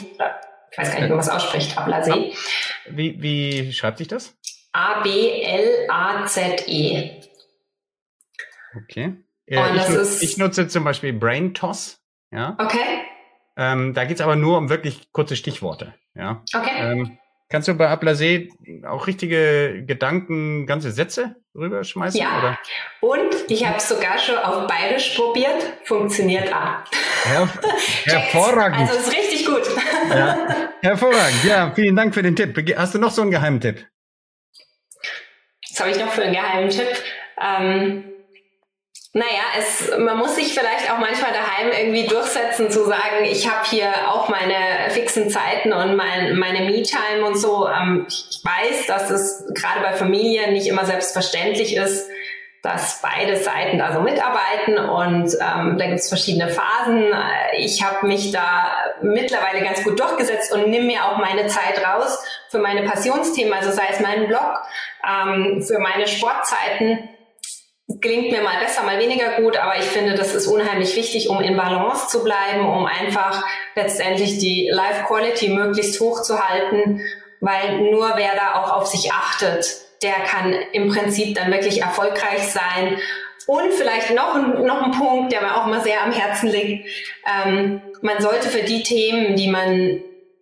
[0.74, 1.78] Ich weiß gar nicht, wie man es ausspricht.
[1.78, 2.32] Ablase.
[2.88, 4.36] Wie, wie schreibt sich das?
[4.72, 5.90] A-B-L-A-Z-E.
[8.82, 9.14] Okay.
[9.46, 12.00] Ja, ich, nutze, ich, nutze zum Beispiel Brain Toss.
[12.32, 12.56] Ja.
[12.58, 13.04] Okay.
[13.56, 15.94] Ähm, da geht's aber nur um wirklich kurze Stichworte.
[16.16, 16.42] Ja.
[16.52, 16.72] Okay.
[16.80, 17.18] Ähm,
[17.54, 18.48] Kannst du bei Ablasé
[18.84, 22.18] auch richtige Gedanken, ganze Sätze rüberschmeißen?
[22.18, 22.58] Ja, oder?
[23.00, 26.82] und ich habe es sogar schon auf Bayerisch probiert, funktioniert auch.
[27.22, 27.48] Her
[28.06, 28.80] hervorragend.
[28.80, 29.62] Also ist richtig gut.
[30.10, 30.46] Ja.
[30.82, 32.56] Hervorragend, ja, vielen Dank für den Tipp.
[32.76, 33.86] Hast du noch so einen geheimen Tipp?
[35.70, 36.88] Was habe ich noch für einen geheimen Tipp?
[37.40, 38.04] Ähm,
[39.16, 43.64] naja, es, man muss sich vielleicht auch manchmal daheim irgendwie durchsetzen, zu sagen, ich habe
[43.68, 47.68] hier auch meine fixen Zeiten und mein, meine Me-Time und so.
[47.68, 52.08] Ähm, ich weiß, dass es gerade bei Familien nicht immer selbstverständlich ist,
[52.64, 57.12] dass beide Seiten da so mitarbeiten und ähm, da gibt es verschiedene Phasen.
[57.58, 62.24] Ich habe mich da mittlerweile ganz gut durchgesetzt und nehme mir auch meine Zeit raus
[62.48, 64.62] für meine Passionsthemen, also sei es meinen Blog,
[65.06, 67.10] ähm, für meine Sportzeiten
[67.86, 71.42] gelingt mir mal besser, mal weniger gut, aber ich finde, das ist unheimlich wichtig, um
[71.42, 73.44] in Balance zu bleiben, um einfach
[73.74, 77.02] letztendlich die Life Quality möglichst hoch zu halten,
[77.42, 82.42] weil nur wer da auch auf sich achtet, der kann im Prinzip dann wirklich erfolgreich
[82.42, 82.98] sein.
[83.46, 86.88] Und vielleicht noch, ein, noch ein Punkt, der mir auch immer sehr am Herzen liegt.
[87.26, 90.00] Ähm, man sollte für die Themen, die man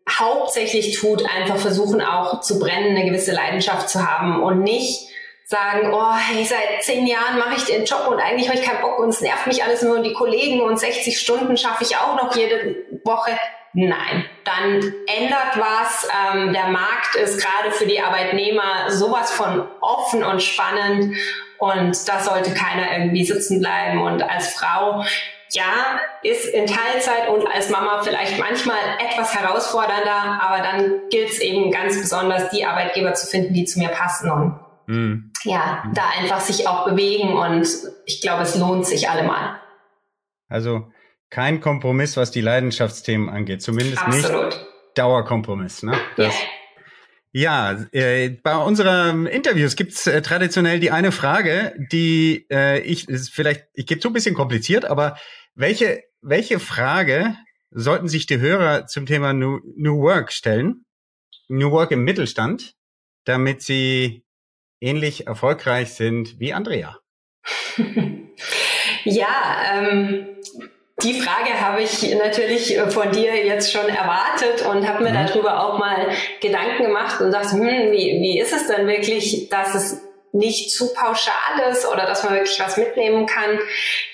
[0.08, 5.08] hauptsächlich tut, einfach versuchen auch zu brennen, eine gewisse Leidenschaft zu haben und nicht
[5.44, 8.80] sagen, oh, hey, seit zehn Jahren mache ich den Job und eigentlich habe ich keinen
[8.80, 11.96] Bock und es nervt mich alles nur und die Kollegen und 60 Stunden schaffe ich
[11.96, 13.32] auch noch jede Woche.
[13.74, 16.08] Nein, dann ändert was.
[16.34, 21.16] Ähm, der Markt ist gerade für die Arbeitnehmer sowas von offen und spannend
[21.58, 24.02] und da sollte keiner irgendwie sitzen bleiben.
[24.02, 25.04] Und als Frau,
[25.52, 31.40] ja, ist in Teilzeit und als Mama vielleicht manchmal etwas herausfordernder, aber dann gilt es
[31.40, 35.32] eben ganz besonders, die Arbeitgeber zu finden, die zu mir passen und mhm.
[35.44, 37.66] ja, da einfach sich auch bewegen und
[38.06, 39.60] ich glaube, es lohnt sich allemal.
[40.48, 40.91] Also
[41.32, 43.62] kein Kompromiss, was die Leidenschaftsthemen angeht.
[43.62, 44.44] Zumindest Absolut.
[44.44, 45.82] nicht Dauerkompromiss.
[45.82, 45.98] Ne?
[46.18, 46.34] Das.
[47.32, 53.30] Ja, äh, bei unseren Interviews gibt's äh, traditionell die eine Frage, die äh, ich ist
[53.30, 55.16] vielleicht, ich gebe so ein bisschen kompliziert, aber
[55.54, 57.34] welche, welche Frage
[57.70, 60.84] sollten sich die Hörer zum Thema New, New Work stellen?
[61.48, 62.74] New Work im Mittelstand,
[63.24, 64.26] damit sie
[64.80, 66.98] ähnlich erfolgreich sind wie Andrea?
[69.04, 70.26] ja, ähm,
[71.00, 75.26] die Frage habe ich natürlich von dir jetzt schon erwartet und habe mir mhm.
[75.26, 76.08] darüber auch mal
[76.40, 80.92] Gedanken gemacht und dachte, hm, wie, wie ist es denn wirklich, dass es nicht zu
[80.94, 83.58] pauschal ist oder dass man wirklich was mitnehmen kann?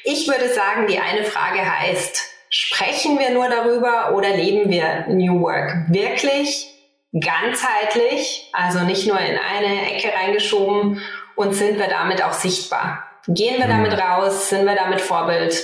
[0.04, 5.42] Ich würde sagen, die eine Frage heißt, sprechen wir nur darüber oder leben wir New
[5.42, 6.74] Work wirklich
[7.12, 11.02] ganzheitlich, also nicht nur in eine Ecke reingeschoben
[11.36, 13.04] und sind wir damit auch sichtbar?
[13.26, 13.70] Gehen wir mhm.
[13.70, 14.48] damit raus?
[14.48, 15.62] Sind wir damit Vorbild?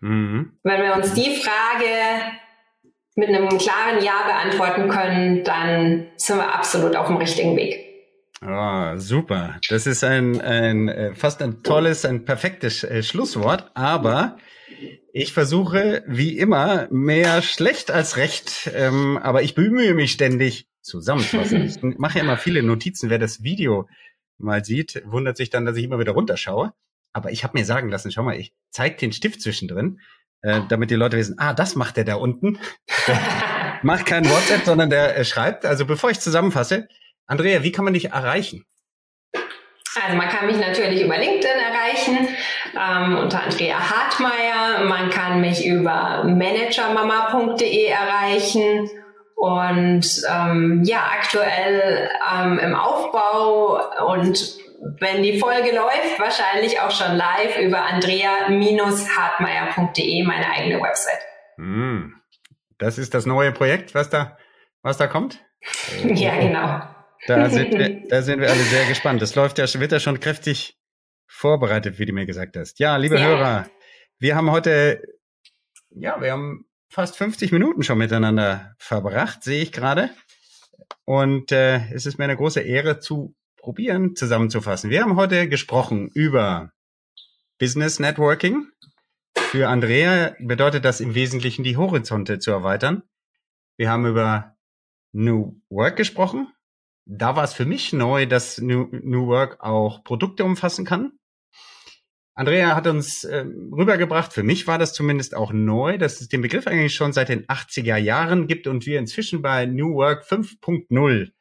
[0.00, 0.58] Mhm.
[0.62, 1.86] Wenn wir uns die Frage
[3.14, 7.86] mit einem klaren Ja beantworten können, dann sind wir absolut auf dem richtigen Weg.
[8.42, 9.58] Oh, super.
[9.70, 13.70] Das ist ein, ein äh, fast ein tolles, ein perfektes äh, Schlusswort.
[13.74, 14.36] Aber
[15.12, 18.70] ich versuche wie immer mehr schlecht als recht.
[18.74, 21.64] Ähm, aber ich bemühe mich ständig zusammenfassen.
[21.64, 23.08] ich mache ja immer viele Notizen.
[23.08, 23.88] Wer das Video
[24.36, 26.74] mal sieht, wundert sich dann, dass ich immer wieder runterschaue.
[27.16, 30.00] Aber ich habe mir sagen lassen, schau mal, ich zeig den Stift zwischendrin,
[30.42, 32.58] äh, damit die Leute wissen, ah, das macht der da unten.
[33.06, 33.18] Der
[33.82, 35.64] macht kein WhatsApp, sondern der äh, schreibt.
[35.64, 36.88] Also bevor ich zusammenfasse,
[37.26, 38.66] Andrea, wie kann man dich erreichen?
[39.32, 42.28] Also man kann mich natürlich über LinkedIn erreichen,
[42.74, 44.84] ähm, unter Andrea Hartmeier.
[44.84, 48.90] Man kann mich über managermama.de erreichen.
[49.36, 53.80] Und ähm, ja, aktuell ähm, im Aufbau
[54.12, 54.65] und
[55.00, 61.20] wenn die Folge läuft, wahrscheinlich auch schon live über andrea-hartmeier.de, meine eigene Website.
[61.56, 62.14] Hm.
[62.78, 64.36] Das ist das neue Projekt, was da,
[64.82, 65.40] was da kommt?
[66.04, 66.82] ja, genau.
[67.26, 69.22] Da sind, wir, da sind wir alle sehr gespannt.
[69.22, 70.78] Das läuft ja, wird ja schon kräftig
[71.26, 72.78] vorbereitet, wie du mir gesagt hast.
[72.78, 73.26] Ja, liebe ja.
[73.26, 73.66] Hörer,
[74.18, 75.02] wir haben heute,
[75.90, 80.10] ja, wir haben fast 50 Minuten schon miteinander verbracht, sehe ich gerade.
[81.04, 83.34] Und äh, es ist mir eine große Ehre zu
[83.66, 84.90] probieren zusammenzufassen.
[84.90, 86.70] Wir haben heute gesprochen über
[87.58, 88.68] Business Networking.
[89.36, 93.02] Für Andrea bedeutet das im Wesentlichen die Horizonte zu erweitern.
[93.76, 94.54] Wir haben über
[95.10, 96.46] New Work gesprochen.
[97.06, 101.18] Da war es für mich neu, dass New, New Work auch Produkte umfassen kann.
[102.34, 106.42] Andrea hat uns äh, rübergebracht, für mich war das zumindest auch neu, dass es den
[106.42, 111.32] Begriff eigentlich schon seit den 80er Jahren gibt und wir inzwischen bei New Work 5.0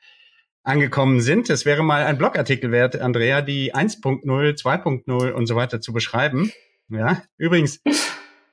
[0.65, 1.49] angekommen sind.
[1.49, 6.51] Es wäre mal ein Blogartikel wert, Andrea, die 1.0, 2.0 und so weiter zu beschreiben.
[6.89, 7.81] Ja, übrigens,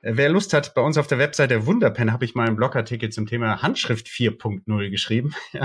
[0.01, 3.25] wer Lust hat, bei uns auf der Webseite Wunderpen habe ich mal einen Blogartikel zum
[3.25, 5.33] Thema Handschrift 4.0 geschrieben.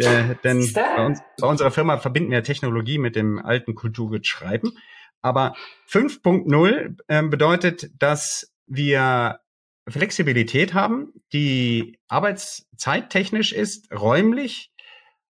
[0.00, 4.28] Ja, der, denn bei, uns, bei unserer Firma verbinden wir Technologie mit dem alten Kulturgut
[4.28, 4.74] Schreiben.
[5.22, 5.56] Aber
[5.90, 9.40] 5.0 äh, bedeutet, dass wir
[9.88, 14.70] Flexibilität haben, die arbeitszeittechnisch ist, räumlich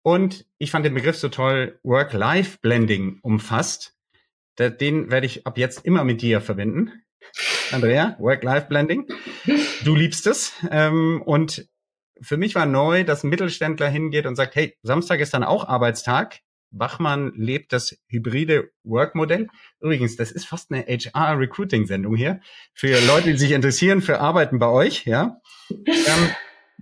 [0.02, 3.96] und ich fand den Begriff so toll, Work-Life-Blending umfasst.
[4.58, 6.92] Den werde ich ab jetzt immer mit dir verbinden.
[7.72, 9.08] Andrea, Work-Life-Blending.
[9.84, 10.54] Du liebst es.
[10.70, 11.68] Ähm, und
[12.22, 15.68] für mich war neu, dass ein Mittelständler hingeht und sagt, hey, Samstag ist dann auch
[15.68, 16.40] Arbeitstag.
[16.72, 19.48] Bachmann lebt das hybride Work-Modell.
[19.80, 22.42] Übrigens, das ist fast eine HR-Recruiting-Sendung hier.
[22.74, 25.38] Für Leute, die sich interessieren für Arbeiten bei euch, ja.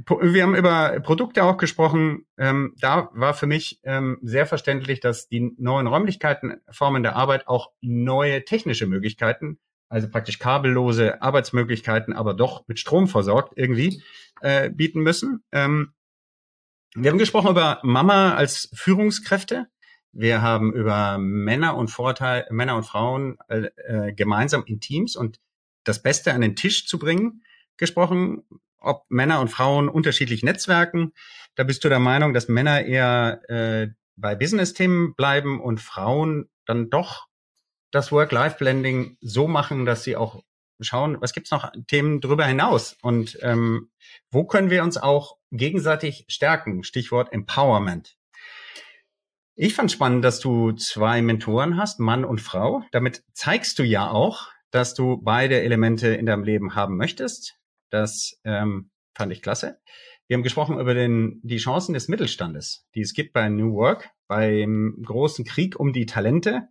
[0.05, 2.27] Wir haben über Produkte auch gesprochen.
[2.37, 7.47] Ähm, da war für mich ähm, sehr verständlich, dass die neuen Räumlichkeiten, Formen der Arbeit
[7.47, 14.03] auch neue technische Möglichkeiten, also praktisch kabellose Arbeitsmöglichkeiten, aber doch mit Strom versorgt irgendwie
[14.41, 15.43] äh, bieten müssen.
[15.51, 15.93] Ähm,
[16.93, 19.67] wir haben gesprochen über Mama als Führungskräfte.
[20.11, 25.39] Wir haben über Männer und Vorteil, Männer und Frauen äh, äh gemeinsam in Teams und
[25.83, 27.41] das Beste an den Tisch zu bringen
[27.77, 28.43] gesprochen
[28.79, 31.13] ob Männer und Frauen unterschiedlich netzwerken.
[31.55, 36.89] Da bist du der Meinung, dass Männer eher äh, bei Business-Themen bleiben und Frauen dann
[36.89, 37.27] doch
[37.91, 40.43] das Work-Life-Blending so machen, dass sie auch
[40.79, 43.89] schauen, was gibt's noch Themen drüber hinaus und ähm,
[44.29, 46.83] wo können wir uns auch gegenseitig stärken?
[46.83, 48.15] Stichwort Empowerment.
[49.55, 52.83] Ich fand spannend, dass du zwei Mentoren hast, Mann und Frau.
[52.91, 57.57] Damit zeigst du ja auch, dass du beide Elemente in deinem Leben haben möchtest.
[57.89, 59.79] Das ähm, fand ich klasse.
[60.27, 64.09] Wir haben gesprochen über den, die Chancen des Mittelstandes, die es gibt bei New Work,
[64.27, 66.67] beim großen Krieg um die Talente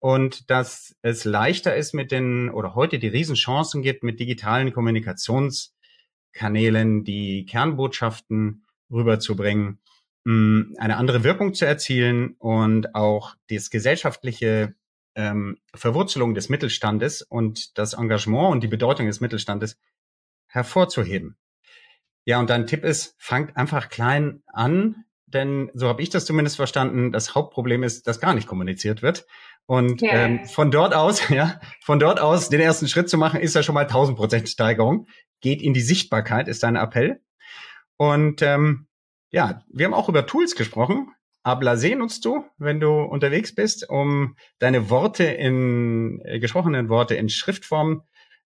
[0.00, 7.04] und dass es leichter ist mit den oder heute die Riesenchancen gibt mit digitalen Kommunikationskanälen,
[7.04, 9.80] die Kernbotschaften rüberzubringen,
[10.26, 14.74] eine andere Wirkung zu erzielen und auch das gesellschaftliche
[15.14, 19.78] ähm, Verwurzelung des Mittelstandes und das Engagement und die Bedeutung des Mittelstandes
[20.50, 21.36] hervorzuheben.
[22.24, 26.56] Ja, und dein Tipp ist, fangt einfach klein an, denn so habe ich das zumindest
[26.56, 27.12] verstanden.
[27.12, 29.26] Das Hauptproblem ist, dass gar nicht kommuniziert wird.
[29.66, 30.12] Und ja.
[30.12, 33.62] ähm, von dort aus, ja, von dort aus den ersten Schritt zu machen, ist ja
[33.62, 35.06] schon mal 1000 Prozent Steigerung.
[35.40, 37.20] Geht in die Sichtbarkeit, ist dein Appell.
[37.96, 38.88] Und ähm,
[39.30, 41.08] ja, wir haben auch über Tools gesprochen.
[41.42, 47.28] Ablase nutzt du, wenn du unterwegs bist, um deine Worte in äh, gesprochenen Worte in
[47.28, 48.02] Schriftform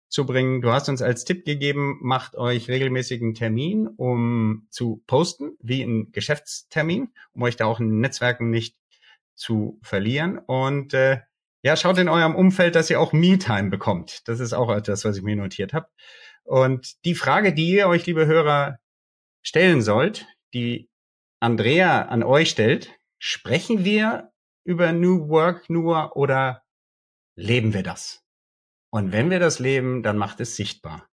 [0.08, 0.60] zu bringen.
[0.60, 6.12] Du hast uns als Tipp gegeben, macht euch regelmäßigen Termin, um zu posten, wie ein
[6.12, 8.76] Geschäftstermin, um euch da auch in Netzwerken nicht
[9.34, 10.38] zu verlieren.
[10.38, 11.20] Und äh,
[11.62, 14.28] ja, schaut in eurem Umfeld, dass ihr auch Me-Time bekommt.
[14.28, 15.88] Das ist auch etwas, was ich mir notiert habe.
[16.44, 18.78] Und die Frage, die ihr euch, liebe Hörer,
[19.42, 20.90] stellen sollt, die
[21.40, 24.30] Andrea an euch stellt, sprechen wir
[24.64, 26.62] über New Work nur oder
[27.34, 28.23] leben wir das?
[28.94, 31.08] Und wenn wir das leben, dann macht es sichtbar.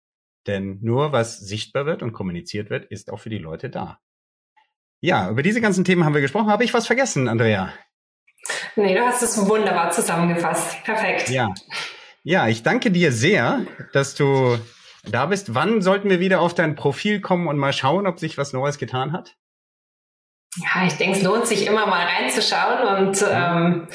[0.46, 3.98] Denn nur was sichtbar wird und kommuniziert wird, ist auch für die Leute da.
[5.00, 6.52] Ja, über diese ganzen Themen haben wir gesprochen.
[6.52, 7.74] Habe ich was vergessen, Andrea?
[8.76, 10.84] Nee, du hast es wunderbar zusammengefasst.
[10.84, 11.30] Perfekt.
[11.30, 11.52] Ja.
[12.22, 14.60] Ja, ich danke dir sehr, dass du
[15.08, 15.56] da bist.
[15.56, 18.78] Wann sollten wir wieder auf dein Profil kommen und mal schauen, ob sich was Neues
[18.78, 19.38] getan hat?
[20.58, 23.88] Ja, ich denke, es lohnt sich immer mal reinzuschauen und ähm,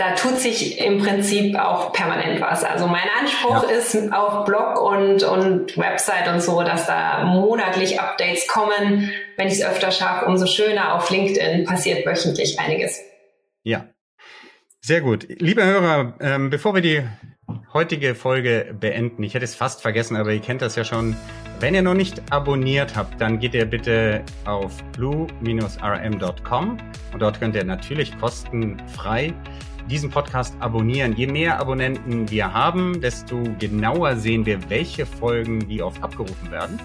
[0.00, 2.64] da tut sich im Prinzip auch permanent was.
[2.64, 3.76] Also mein Anspruch ja.
[3.76, 9.12] ist auf Blog und, und Website und so, dass da monatlich Updates kommen.
[9.36, 10.94] Wenn ich es öfter schaffe, umso schöner.
[10.94, 12.98] Auf LinkedIn passiert wöchentlich einiges.
[13.62, 13.90] Ja,
[14.80, 15.26] sehr gut.
[15.28, 17.02] Liebe Hörer, ähm, bevor wir die
[17.74, 21.14] heutige Folge beenden, ich hätte es fast vergessen, aber ihr kennt das ja schon.
[21.58, 26.78] Wenn ihr noch nicht abonniert habt, dann geht ihr bitte auf blue-rm.com
[27.12, 29.34] und dort könnt ihr natürlich kostenfrei
[29.90, 31.14] diesen Podcast abonnieren.
[31.16, 36.80] Je mehr Abonnenten wir haben, desto genauer sehen wir, welche Folgen wie oft abgerufen werden.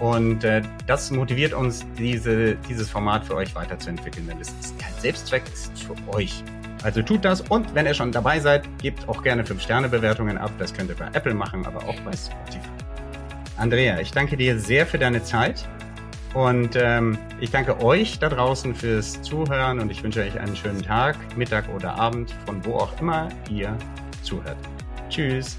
[0.00, 4.26] Und äh, das motiviert uns, diese, dieses Format für euch weiterzuentwickeln.
[4.26, 6.42] Denn es ist kein Selbstzweck, es ist für euch.
[6.82, 10.50] Also tut das und wenn ihr schon dabei seid, gebt auch gerne 5-Sterne-Bewertungen ab.
[10.58, 12.68] Das könnt ihr bei Apple machen, aber auch bei Spotify.
[13.56, 15.64] Andrea, ich danke dir sehr für deine Zeit.
[16.34, 20.82] Und ähm, ich danke euch da draußen fürs Zuhören und ich wünsche euch einen schönen
[20.82, 23.76] Tag, Mittag oder Abend, von wo auch immer ihr
[24.22, 24.56] zuhört.
[25.10, 25.58] Tschüss.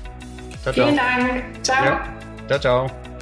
[0.63, 0.87] Ciao, ciao.
[0.87, 1.43] Vielen Dank.
[1.63, 1.85] Ciao.
[1.85, 2.07] Ja.
[2.47, 3.12] Ciao, ciao.